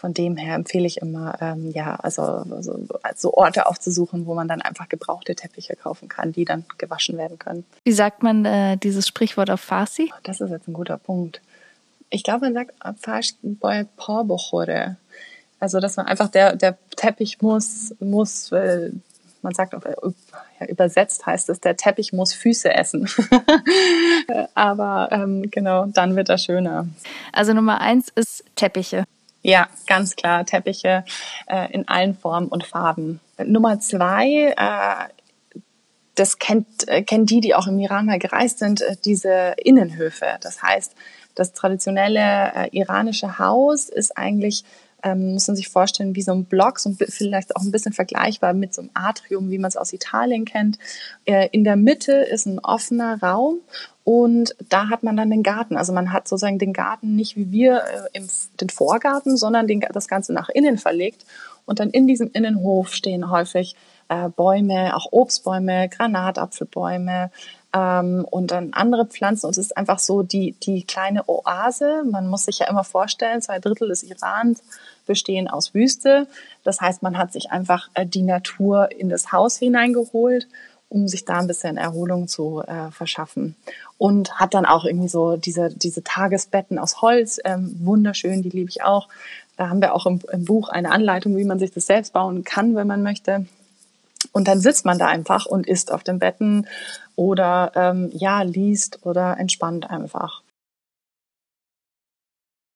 von 0.00 0.14
dem 0.14 0.38
her 0.38 0.54
empfehle 0.54 0.86
ich 0.86 0.96
immer, 1.02 1.36
ähm, 1.42 1.70
ja, 1.72 1.94
also, 1.96 2.22
also, 2.22 2.88
also 3.02 3.34
Orte 3.34 3.66
aufzusuchen, 3.66 4.24
wo 4.24 4.32
man 4.32 4.48
dann 4.48 4.62
einfach 4.62 4.88
gebrauchte 4.88 5.34
Teppiche 5.34 5.76
kaufen 5.76 6.08
kann, 6.08 6.32
die 6.32 6.46
dann 6.46 6.64
gewaschen 6.78 7.18
werden 7.18 7.38
können. 7.38 7.66
Wie 7.84 7.92
sagt 7.92 8.22
man 8.22 8.46
äh, 8.46 8.78
dieses 8.78 9.06
Sprichwort 9.06 9.50
auf 9.50 9.60
Farsi? 9.60 10.10
Das 10.22 10.40
ist 10.40 10.48
jetzt 10.48 10.68
ein 10.68 10.72
guter 10.72 10.96
Punkt. 10.96 11.42
Ich 12.08 12.24
glaube, 12.24 12.46
man 12.46 12.54
sagt 12.54 12.74
Farsi 12.98 13.34
bei 13.42 13.86
Porbochore. 13.98 14.96
Also, 15.58 15.80
dass 15.80 15.98
man 15.98 16.06
einfach 16.06 16.28
der, 16.28 16.56
der 16.56 16.78
Teppich 16.96 17.42
muss, 17.42 17.94
muss, 18.00 18.50
äh, 18.52 18.92
man 19.42 19.52
sagt 19.52 19.74
auch, 19.74 19.82
ja, 19.84 20.66
übersetzt 20.66 21.26
heißt 21.26 21.50
es, 21.50 21.60
der 21.60 21.76
Teppich 21.76 22.14
muss 22.14 22.32
Füße 22.32 22.72
essen. 22.72 23.06
Aber 24.54 25.10
ähm, 25.12 25.50
genau, 25.50 25.84
dann 25.84 26.16
wird 26.16 26.30
er 26.30 26.38
schöner. 26.38 26.88
Also 27.32 27.52
Nummer 27.52 27.82
eins 27.82 28.08
ist 28.14 28.44
Teppiche. 28.56 29.04
Ja, 29.42 29.68
ganz 29.86 30.16
klar. 30.16 30.44
Teppiche 30.44 31.04
äh, 31.46 31.72
in 31.72 31.88
allen 31.88 32.16
Formen 32.16 32.48
und 32.48 32.64
Farben. 32.64 33.20
Nummer 33.44 33.80
zwei, 33.80 34.54
äh, 34.56 35.08
das 36.14 36.38
kennt, 36.38 36.86
äh, 36.88 37.02
kennen 37.02 37.26
die, 37.26 37.40
die 37.40 37.54
auch 37.54 37.66
im 37.66 37.78
Iran 37.78 38.06
mal 38.06 38.18
gereist 38.18 38.58
sind, 38.58 38.82
äh, 38.82 38.96
diese 39.02 39.54
Innenhöfe. 39.56 40.36
Das 40.42 40.62
heißt, 40.62 40.94
das 41.34 41.52
traditionelle 41.52 42.52
äh, 42.54 42.68
iranische 42.72 43.38
Haus 43.38 43.88
ist 43.88 44.16
eigentlich 44.18 44.64
ähm, 45.02 45.34
muss 45.34 45.48
man 45.48 45.56
sich 45.56 45.68
vorstellen, 45.68 46.14
wie 46.14 46.22
so 46.22 46.32
ein 46.32 46.44
Block, 46.44 46.78
so 46.78 46.90
ein, 46.90 46.96
vielleicht 46.96 47.56
auch 47.56 47.62
ein 47.62 47.70
bisschen 47.70 47.92
vergleichbar 47.92 48.52
mit 48.52 48.74
so 48.74 48.82
einem 48.82 48.90
Atrium, 48.94 49.50
wie 49.50 49.58
man 49.58 49.68
es 49.68 49.76
aus 49.76 49.92
Italien 49.92 50.44
kennt. 50.44 50.78
Äh, 51.24 51.48
in 51.52 51.64
der 51.64 51.76
Mitte 51.76 52.12
ist 52.12 52.46
ein 52.46 52.58
offener 52.58 53.20
Raum 53.22 53.58
und 54.04 54.54
da 54.68 54.88
hat 54.88 55.02
man 55.02 55.16
dann 55.16 55.30
den 55.30 55.42
Garten. 55.42 55.76
Also 55.76 55.92
man 55.92 56.12
hat 56.12 56.26
sozusagen 56.28 56.58
den 56.58 56.72
Garten 56.72 57.16
nicht 57.16 57.36
wie 57.36 57.50
wir 57.50 57.82
äh, 57.82 58.18
im, 58.18 58.28
den 58.60 58.68
Vorgarten, 58.68 59.36
sondern 59.36 59.66
den, 59.66 59.80
das 59.92 60.08
Ganze 60.08 60.32
nach 60.32 60.48
innen 60.48 60.78
verlegt. 60.78 61.24
Und 61.66 61.78
dann 61.78 61.90
in 61.90 62.06
diesem 62.06 62.30
Innenhof 62.32 62.92
stehen 62.92 63.30
häufig 63.30 63.76
äh, 64.08 64.28
Bäume, 64.28 64.96
auch 64.96 65.06
Obstbäume, 65.12 65.88
Granatapfelbäume 65.88 67.30
ähm, 67.72 68.26
und 68.30 68.50
dann 68.50 68.72
andere 68.72 69.06
Pflanzen. 69.06 69.46
Und 69.46 69.52
es 69.52 69.66
ist 69.66 69.76
einfach 69.76 69.98
so 69.98 70.22
die, 70.22 70.52
die 70.62 70.84
kleine 70.84 71.28
Oase. 71.28 72.04
Man 72.10 72.26
muss 72.26 72.44
sich 72.44 72.60
ja 72.60 72.68
immer 72.68 72.84
vorstellen, 72.84 73.42
zwei 73.42 73.58
Drittel 73.58 73.88
des 73.88 74.02
Irans 74.02 74.62
bestehen 75.06 75.48
aus 75.48 75.74
Wüste. 75.74 76.26
Das 76.64 76.80
heißt, 76.80 77.02
man 77.02 77.18
hat 77.18 77.32
sich 77.32 77.50
einfach 77.50 77.88
äh, 77.94 78.06
die 78.06 78.22
Natur 78.22 78.90
in 78.90 79.08
das 79.08 79.32
Haus 79.32 79.56
hineingeholt 79.56 80.46
um 80.90 81.06
sich 81.06 81.24
da 81.24 81.38
ein 81.38 81.46
bisschen 81.46 81.76
Erholung 81.76 82.26
zu 82.26 82.62
äh, 82.66 82.90
verschaffen. 82.90 83.54
Und 83.96 84.34
hat 84.40 84.54
dann 84.54 84.66
auch 84.66 84.84
irgendwie 84.84 85.08
so 85.08 85.36
diese, 85.36 85.70
diese 85.70 86.02
Tagesbetten 86.02 86.78
aus 86.78 87.00
Holz, 87.00 87.40
ähm, 87.44 87.76
wunderschön, 87.78 88.42
die 88.42 88.50
liebe 88.50 88.68
ich 88.68 88.82
auch. 88.82 89.08
Da 89.56 89.68
haben 89.68 89.80
wir 89.80 89.94
auch 89.94 90.06
im, 90.06 90.20
im 90.32 90.44
Buch 90.44 90.68
eine 90.68 90.90
Anleitung, 90.90 91.36
wie 91.36 91.44
man 91.44 91.60
sich 91.60 91.70
das 91.70 91.86
selbst 91.86 92.12
bauen 92.12 92.42
kann, 92.42 92.74
wenn 92.74 92.88
man 92.88 93.04
möchte. 93.04 93.46
Und 94.32 94.48
dann 94.48 94.60
sitzt 94.60 94.84
man 94.84 94.98
da 94.98 95.06
einfach 95.06 95.46
und 95.46 95.66
isst 95.66 95.92
auf 95.92 96.04
den 96.04 96.18
Betten 96.18 96.66
oder 97.16 97.72
ähm, 97.74 98.10
ja, 98.12 98.42
liest 98.42 99.04
oder 99.04 99.38
entspannt 99.38 99.90
einfach. 99.90 100.42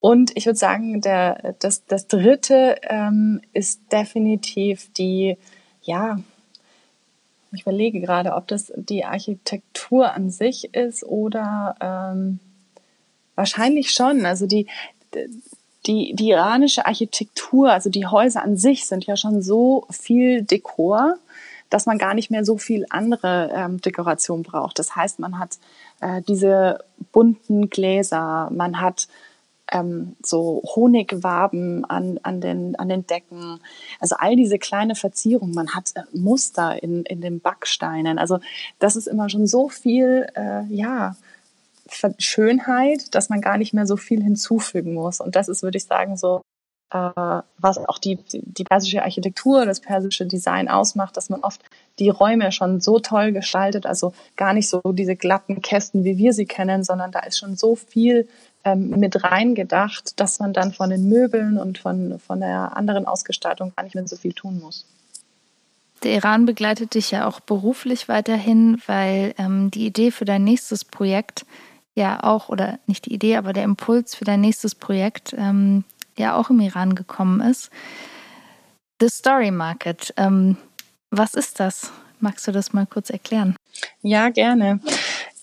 Und 0.00 0.36
ich 0.36 0.44
würde 0.44 0.58
sagen, 0.58 1.00
der, 1.00 1.54
das, 1.60 1.86
das 1.86 2.08
dritte 2.08 2.76
ähm, 2.82 3.40
ist 3.54 3.80
definitiv 3.90 4.92
die, 4.92 5.38
ja, 5.82 6.18
ich 7.52 7.62
überlege 7.62 8.00
gerade, 8.00 8.34
ob 8.34 8.46
das 8.48 8.72
die 8.76 9.04
Architektur 9.04 10.12
an 10.12 10.28
sich 10.30 10.74
ist 10.74 11.04
oder 11.04 11.76
ähm, 11.80 12.40
wahrscheinlich 13.34 13.92
schon. 13.92 14.26
Also 14.26 14.46
die, 14.46 14.66
die, 15.86 16.14
die 16.14 16.28
iranische 16.28 16.84
Architektur, 16.84 17.70
also 17.72 17.90
die 17.90 18.06
Häuser 18.06 18.42
an 18.42 18.56
sich 18.56 18.86
sind 18.86 19.06
ja 19.06 19.16
schon 19.16 19.40
so 19.40 19.86
viel 19.90 20.42
Dekor, 20.42 21.16
dass 21.70 21.86
man 21.86 21.98
gar 21.98 22.14
nicht 22.14 22.30
mehr 22.30 22.44
so 22.44 22.56
viel 22.56 22.86
andere 22.90 23.50
ähm, 23.54 23.80
Dekoration 23.80 24.42
braucht. 24.42 24.78
Das 24.78 24.94
heißt, 24.94 25.18
man 25.18 25.38
hat 25.38 25.58
äh, 26.00 26.22
diese 26.22 26.78
bunten 27.12 27.70
Gläser, 27.70 28.48
man 28.52 28.80
hat 28.80 29.08
ähm, 29.72 30.16
so 30.22 30.62
Honigwaben 30.64 31.84
an, 31.84 32.20
an, 32.22 32.40
den, 32.40 32.76
an 32.76 32.88
den 32.88 33.06
Decken. 33.06 33.60
Also 33.98 34.16
all 34.18 34.36
diese 34.36 34.58
kleine 34.58 34.94
Verzierung. 34.94 35.52
Man 35.52 35.74
hat 35.74 35.92
äh, 35.94 36.02
Muster 36.12 36.82
in, 36.82 37.04
in 37.04 37.20
den 37.20 37.40
Backsteinen. 37.40 38.18
Also 38.18 38.40
das 38.78 38.96
ist 38.96 39.06
immer 39.06 39.28
schon 39.28 39.46
so 39.46 39.68
viel, 39.68 40.26
äh, 40.34 40.64
ja, 40.68 41.16
Schönheit, 42.18 43.14
dass 43.14 43.28
man 43.28 43.40
gar 43.40 43.58
nicht 43.58 43.74
mehr 43.74 43.86
so 43.86 43.96
viel 43.96 44.22
hinzufügen 44.22 44.94
muss. 44.94 45.20
Und 45.20 45.36
das 45.36 45.48
ist, 45.48 45.62
würde 45.62 45.76
ich 45.76 45.84
sagen, 45.84 46.16
so 46.16 46.40
was 46.94 47.78
auch 47.78 47.98
die, 47.98 48.18
die 48.32 48.64
persische 48.64 49.02
Architektur, 49.02 49.66
das 49.66 49.80
persische 49.80 50.26
Design 50.26 50.68
ausmacht, 50.68 51.16
dass 51.16 51.28
man 51.28 51.40
oft 51.40 51.62
die 51.98 52.08
Räume 52.08 52.52
schon 52.52 52.80
so 52.80 52.98
toll 52.98 53.32
gestaltet, 53.32 53.86
also 53.86 54.12
gar 54.36 54.52
nicht 54.52 54.68
so 54.68 54.80
diese 54.92 55.16
glatten 55.16 55.60
Kästen, 55.60 56.04
wie 56.04 56.18
wir 56.18 56.32
sie 56.32 56.46
kennen, 56.46 56.84
sondern 56.84 57.10
da 57.10 57.20
ist 57.20 57.38
schon 57.38 57.56
so 57.56 57.74
viel 57.74 58.28
ähm, 58.64 58.90
mit 58.90 59.24
reingedacht, 59.24 60.18
dass 60.20 60.38
man 60.38 60.52
dann 60.52 60.72
von 60.72 60.90
den 60.90 61.08
Möbeln 61.08 61.58
und 61.58 61.78
von, 61.78 62.18
von 62.20 62.40
der 62.40 62.76
anderen 62.76 63.06
Ausgestaltung 63.06 63.72
gar 63.74 63.82
nicht 63.82 63.94
mehr 63.94 64.06
so 64.06 64.16
viel 64.16 64.32
tun 64.32 64.60
muss. 64.60 64.86
Der 66.02 66.12
Iran 66.12 66.46
begleitet 66.46 66.94
dich 66.94 67.10
ja 67.10 67.26
auch 67.26 67.40
beruflich 67.40 68.08
weiterhin, 68.08 68.80
weil 68.86 69.34
ähm, 69.38 69.70
die 69.70 69.86
Idee 69.86 70.10
für 70.10 70.24
dein 70.24 70.44
nächstes 70.44 70.84
Projekt 70.84 71.44
ja 71.94 72.22
auch, 72.22 72.48
oder 72.48 72.78
nicht 72.86 73.06
die 73.06 73.14
Idee, 73.14 73.36
aber 73.36 73.52
der 73.52 73.64
Impuls 73.64 74.14
für 74.14 74.24
dein 74.24 74.40
nächstes 74.40 74.74
Projekt 74.74 75.34
ähm, 75.36 75.84
ja 76.18 76.36
auch 76.36 76.50
im 76.50 76.60
Iran 76.60 76.94
gekommen 76.94 77.40
ist. 77.40 77.70
The 79.00 79.08
Story 79.08 79.50
Market. 79.50 80.14
Ähm, 80.16 80.56
was 81.10 81.34
ist 81.34 81.60
das? 81.60 81.92
Magst 82.20 82.46
du 82.46 82.52
das 82.52 82.72
mal 82.72 82.86
kurz 82.86 83.10
erklären? 83.10 83.56
Ja, 84.02 84.30
gerne. 84.30 84.80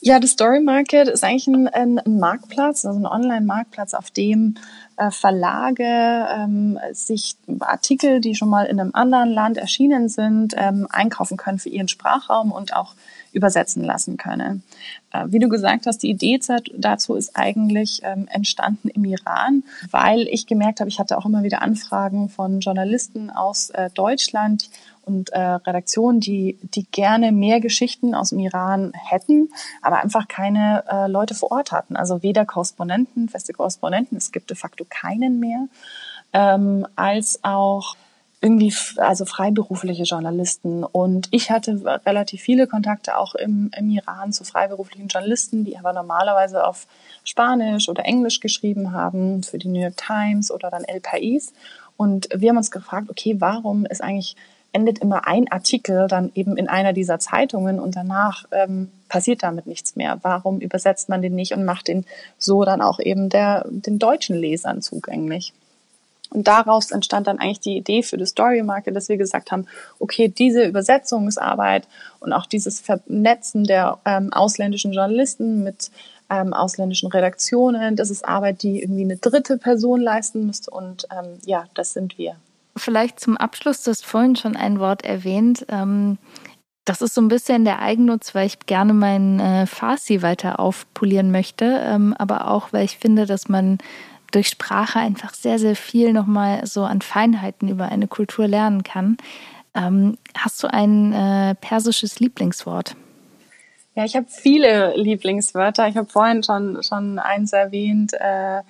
Ja, 0.03 0.19
The 0.19 0.27
Story 0.27 0.61
Market 0.61 1.07
ist 1.07 1.23
eigentlich 1.23 1.47
ein, 1.47 1.67
ein 1.67 2.19
Marktplatz, 2.19 2.85
also 2.85 2.97
ein 2.97 3.05
Online-Marktplatz, 3.05 3.93
auf 3.93 4.09
dem 4.09 4.55
äh, 4.97 5.11
Verlage 5.11 5.83
ähm, 5.83 6.79
sich 6.91 7.35
Artikel, 7.59 8.19
die 8.19 8.33
schon 8.33 8.49
mal 8.49 8.65
in 8.65 8.79
einem 8.79 8.91
anderen 8.93 9.29
Land 9.29 9.57
erschienen 9.57 10.09
sind, 10.09 10.55
ähm, 10.57 10.87
einkaufen 10.89 11.37
können 11.37 11.59
für 11.59 11.69
ihren 11.69 11.87
Sprachraum 11.87 12.51
und 12.51 12.75
auch 12.75 12.95
übersetzen 13.33 13.83
lassen 13.83 14.17
können. 14.17 14.63
Äh, 15.11 15.25
wie 15.27 15.39
du 15.39 15.49
gesagt 15.49 15.85
hast, 15.85 15.99
die 16.03 16.09
Idee 16.09 16.39
dazu 16.75 17.15
ist 17.15 17.35
eigentlich 17.35 18.01
ähm, 18.03 18.27
entstanden 18.29 18.89
im 18.89 19.05
Iran, 19.05 19.63
weil 19.89 20.21
ich 20.21 20.47
gemerkt 20.47 20.79
habe, 20.79 20.89
ich 20.89 20.99
hatte 20.99 21.17
auch 21.17 21.25
immer 21.25 21.43
wieder 21.43 21.61
Anfragen 21.61 22.29
von 22.29 22.59
Journalisten 22.59 23.29
aus 23.29 23.69
äh, 23.71 23.89
Deutschland 23.93 24.69
und 25.03 25.31
äh, 25.31 25.39
Redaktionen, 25.39 26.19
die, 26.19 26.57
die 26.61 26.85
gerne 26.91 27.31
mehr 27.31 27.59
Geschichten 27.59 28.13
aus 28.13 28.29
dem 28.29 28.39
Iran 28.39 28.93
hätten, 29.09 29.49
aber 29.81 30.01
einfach 30.01 30.27
keine 30.27 30.83
Leute 31.07 31.33
vor 31.33 31.51
Ort 31.51 31.71
hatten. 31.71 31.95
Also 31.95 32.21
weder 32.21 32.45
Korrespondenten, 32.45 33.27
feste 33.27 33.51
Korrespondenten, 33.51 34.17
es 34.17 34.31
gibt 34.31 34.51
de 34.51 34.57
facto 34.57 34.85
keinen 34.87 35.39
mehr, 35.39 35.67
ähm, 36.33 36.85
als 36.95 37.39
auch 37.43 37.95
irgendwie 38.41 38.73
also 38.97 39.25
freiberufliche 39.25 40.03
Journalisten. 40.03 40.83
Und 40.83 41.27
ich 41.31 41.51
hatte 41.51 42.01
relativ 42.05 42.41
viele 42.41 42.65
Kontakte 42.65 43.17
auch 43.17 43.35
im, 43.35 43.69
im 43.77 43.89
Iran 43.89 44.33
zu 44.33 44.43
freiberuflichen 44.43 45.07
Journalisten, 45.07 45.63
die 45.63 45.77
aber 45.77 45.93
normalerweise 45.93 46.65
auf 46.65 46.87
Spanisch 47.23 47.87
oder 47.87 48.03
Englisch 48.03 48.39
geschrieben 48.39 48.93
haben 48.93 49.43
für 49.43 49.59
die 49.59 49.67
New 49.67 49.79
York 49.79 49.97
Times 49.97 50.51
oder 50.51 50.71
dann 50.71 50.83
El 50.83 50.99
País. 50.99 51.53
Und 51.97 52.29
wir 52.35 52.49
haben 52.49 52.57
uns 52.57 52.71
gefragt, 52.71 53.11
okay, 53.11 53.35
warum 53.39 53.85
ist 53.85 54.01
eigentlich 54.01 54.35
endet 54.73 54.99
immer 54.99 55.27
ein 55.27 55.51
Artikel 55.51 56.07
dann 56.07 56.31
eben 56.33 56.57
in 56.57 56.67
einer 56.69 56.93
dieser 56.93 57.19
Zeitungen 57.19 57.79
und 57.79 57.95
danach 57.95 58.45
ähm, 58.51 58.89
passiert 59.09 59.43
damit 59.43 59.67
nichts 59.67 59.95
mehr. 59.95 60.19
Warum 60.21 60.59
übersetzt 60.59 61.09
man 61.09 61.21
den 61.21 61.35
nicht 61.35 61.53
und 61.53 61.65
macht 61.65 61.89
den 61.89 62.05
so 62.37 62.63
dann 62.63 62.81
auch 62.81 62.99
eben 62.99 63.29
der, 63.29 63.65
den 63.69 63.99
deutschen 63.99 64.35
Lesern 64.35 64.81
zugänglich? 64.81 65.53
Und 66.31 66.47
daraus 66.47 66.91
entstand 66.91 67.27
dann 67.27 67.39
eigentlich 67.39 67.59
die 67.59 67.77
Idee 67.77 68.03
für 68.03 68.17
die 68.17 68.25
Story 68.25 68.63
Market, 68.63 68.95
dass 68.95 69.09
wir 69.09 69.17
gesagt 69.17 69.51
haben, 69.51 69.67
okay, 69.99 70.29
diese 70.29 70.63
Übersetzungsarbeit 70.63 71.87
und 72.19 72.31
auch 72.31 72.45
dieses 72.45 72.79
Vernetzen 72.79 73.65
der 73.65 73.99
ähm, 74.05 74.31
ausländischen 74.31 74.93
Journalisten 74.93 75.63
mit 75.63 75.91
ähm, 76.29 76.53
ausländischen 76.53 77.11
Redaktionen, 77.11 77.97
das 77.97 78.09
ist 78.09 78.25
Arbeit, 78.25 78.63
die 78.63 78.81
irgendwie 78.81 79.03
eine 79.03 79.17
dritte 79.17 79.57
Person 79.57 79.99
leisten 79.99 80.45
müsste. 80.45 80.71
Und 80.71 81.05
ähm, 81.11 81.37
ja, 81.45 81.65
das 81.73 81.91
sind 81.91 82.17
wir. 82.17 82.37
Vielleicht 82.77 83.19
zum 83.19 83.35
Abschluss, 83.35 83.83
du 83.83 83.91
hast 83.91 84.05
vorhin 84.05 84.37
schon 84.37 84.55
ein 84.55 84.79
Wort 84.79 85.03
erwähnt. 85.03 85.65
Ähm, 85.67 86.17
das 86.85 87.01
ist 87.01 87.13
so 87.13 87.21
ein 87.21 87.27
bisschen 87.27 87.65
der 87.65 87.79
Eigennutz, 87.79 88.33
weil 88.33 88.47
ich 88.47 88.59
gerne 88.59 88.93
meinen 88.93 89.39
äh, 89.41 89.67
Farsi 89.67 90.21
weiter 90.21 90.59
aufpolieren 90.59 91.31
möchte, 91.31 91.65
ähm, 91.65 92.15
aber 92.17 92.49
auch, 92.49 92.71
weil 92.71 92.85
ich 92.85 92.97
finde, 92.97 93.25
dass 93.25 93.49
man 93.49 93.77
durch 94.31 94.47
Sprache 94.47 94.99
einfach 94.99 95.33
sehr, 95.33 95.59
sehr 95.59 95.75
viel 95.75 96.13
nochmal 96.13 96.65
so 96.65 96.83
an 96.83 97.01
Feinheiten 97.01 97.69
über 97.69 97.89
eine 97.89 98.07
Kultur 98.07 98.47
lernen 98.47 98.83
kann. 98.83 99.17
Ähm, 99.73 100.17
hast 100.37 100.61
du 100.63 100.67
ein 100.67 101.13
äh, 101.13 101.55
persisches 101.55 102.19
Lieblingswort? 102.19 102.95
Ja, 103.95 104.05
ich 104.05 104.15
habe 104.15 104.27
viele 104.29 104.95
Lieblingswörter. 104.95 105.87
Ich 105.87 105.97
habe 105.97 106.09
vorhin 106.09 106.43
schon, 106.43 106.81
schon 106.81 107.19
eins 107.19 107.51
erwähnt. 107.53 108.13
Äh, 108.13 108.61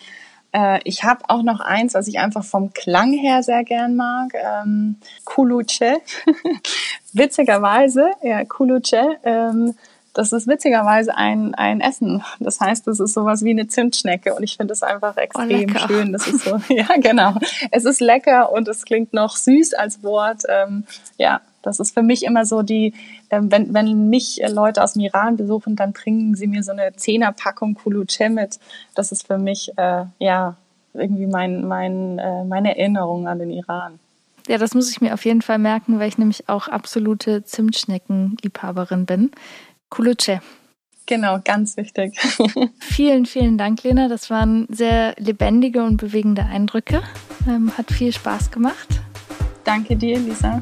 äh, 0.52 0.80
ich 0.84 1.04
habe 1.04 1.24
auch 1.28 1.43
noch 1.43 1.60
eins, 1.60 1.93
was 1.93 2.08
ich 2.08 2.19
einfach 2.19 2.43
vom 2.43 2.74
Klang 2.74 3.13
her 3.13 3.43
sehr 3.43 3.63
gern 3.63 3.95
mag. 3.95 4.34
Ähm, 4.34 4.97
Kuluce. 5.24 6.02
Witzigerweise, 7.13 8.12
ja, 8.24 8.43
Kuluce. 8.45 9.17
Ähm, 9.24 9.76
das 10.13 10.34
ist 10.34 10.47
witzigerweise 10.47 11.15
ein, 11.15 11.56
ein 11.56 11.80
Essen. 11.80 12.24
Das 12.39 12.60
heißt, 12.60 12.86
das 12.88 13.00
ist 13.00 13.13
sowas 13.13 13.43
wie 13.43 13.52
eine 13.52 13.67
Zimtschnecke 13.67 14.34
und 14.34 14.43
ich 14.43 14.58
finde 14.58 14.74
es 14.74 14.84
einfach 14.84 15.15
oh, 15.17 15.21
extrem 15.21 15.76
oh, 15.76 15.88
schön. 15.88 16.12
Das 16.12 16.28
ist 16.28 16.43
so, 16.43 16.60
ja, 16.69 16.88
genau. 16.97 17.36
Es 17.71 17.86
ist 17.86 18.02
lecker 18.02 18.52
und 18.52 18.67
es 18.67 18.84
klingt 18.84 19.13
noch 19.13 19.36
süß 19.36 19.74
als 19.74 20.04
Wort. 20.04 20.43
Ähm, 20.50 20.86
ja, 21.17 21.41
das 21.62 21.80
ist 21.80 21.93
für 21.93 22.04
mich 22.04 22.24
immer 22.24 22.45
so 22.45 22.62
die, 22.62 22.93
ähm, 23.30 23.52
wenn, 23.52 23.74
wenn 23.74 24.10
mich 24.10 24.41
Leute 24.50 24.84
aus 24.84 24.93
dem 24.93 25.04
Iran 25.04 25.38
besuchen, 25.38 25.76
dann 25.76 25.93
bringen 25.93 26.36
sie 26.36 26.47
mir 26.47 26.63
so 26.63 26.71
eine 26.71 26.93
Zehnerpackung 26.93 27.76
Kuluche 27.76 28.30
mit. 28.30 28.60
Das 28.95 29.12
ist 29.12 29.28
für 29.28 29.38
mich, 29.38 29.71
äh, 29.78 30.06
ja, 30.19 30.56
irgendwie 30.93 31.28
mein, 31.28 31.65
mein, 31.65 32.19
äh, 32.19 32.43
meine 32.43 32.78
Erinnerung 32.78 33.28
an 33.28 33.39
den 33.39 33.52
Iran. 33.52 34.00
Ja, 34.47 34.58
das 34.58 34.74
muss 34.74 34.91
ich 34.91 35.02
mir 35.02 35.13
auf 35.13 35.24
jeden 35.24 35.41
Fall 35.41 35.60
merken, 35.60 36.00
weil 36.00 36.10
ich 36.10 36.17
nämlich 36.17 36.50
auch 36.50 36.67
absolute 36.67 37.43
Zimtschnecken-Liebhaberin 37.43 39.06
bin. 39.06 39.32
Kuluce. 39.91 40.41
Genau, 41.06 41.39
ganz 41.43 41.77
wichtig. 41.77 42.17
vielen, 42.80 43.25
vielen 43.25 43.58
Dank, 43.58 43.84
Lena. 43.84 44.08
Das 44.08 44.30
waren 44.30 44.65
sehr 44.71 45.13
lebendige 45.19 45.84
und 45.84 45.97
bewegende 45.97 46.43
Eindrücke. 46.43 47.04
Ähm, 47.47 47.77
hat 47.77 47.91
viel 47.91 48.13
Spaß 48.13 48.49
gemacht. 48.49 49.01
Danke 49.65 49.95
dir, 49.97 50.17
Lisa. 50.17 50.62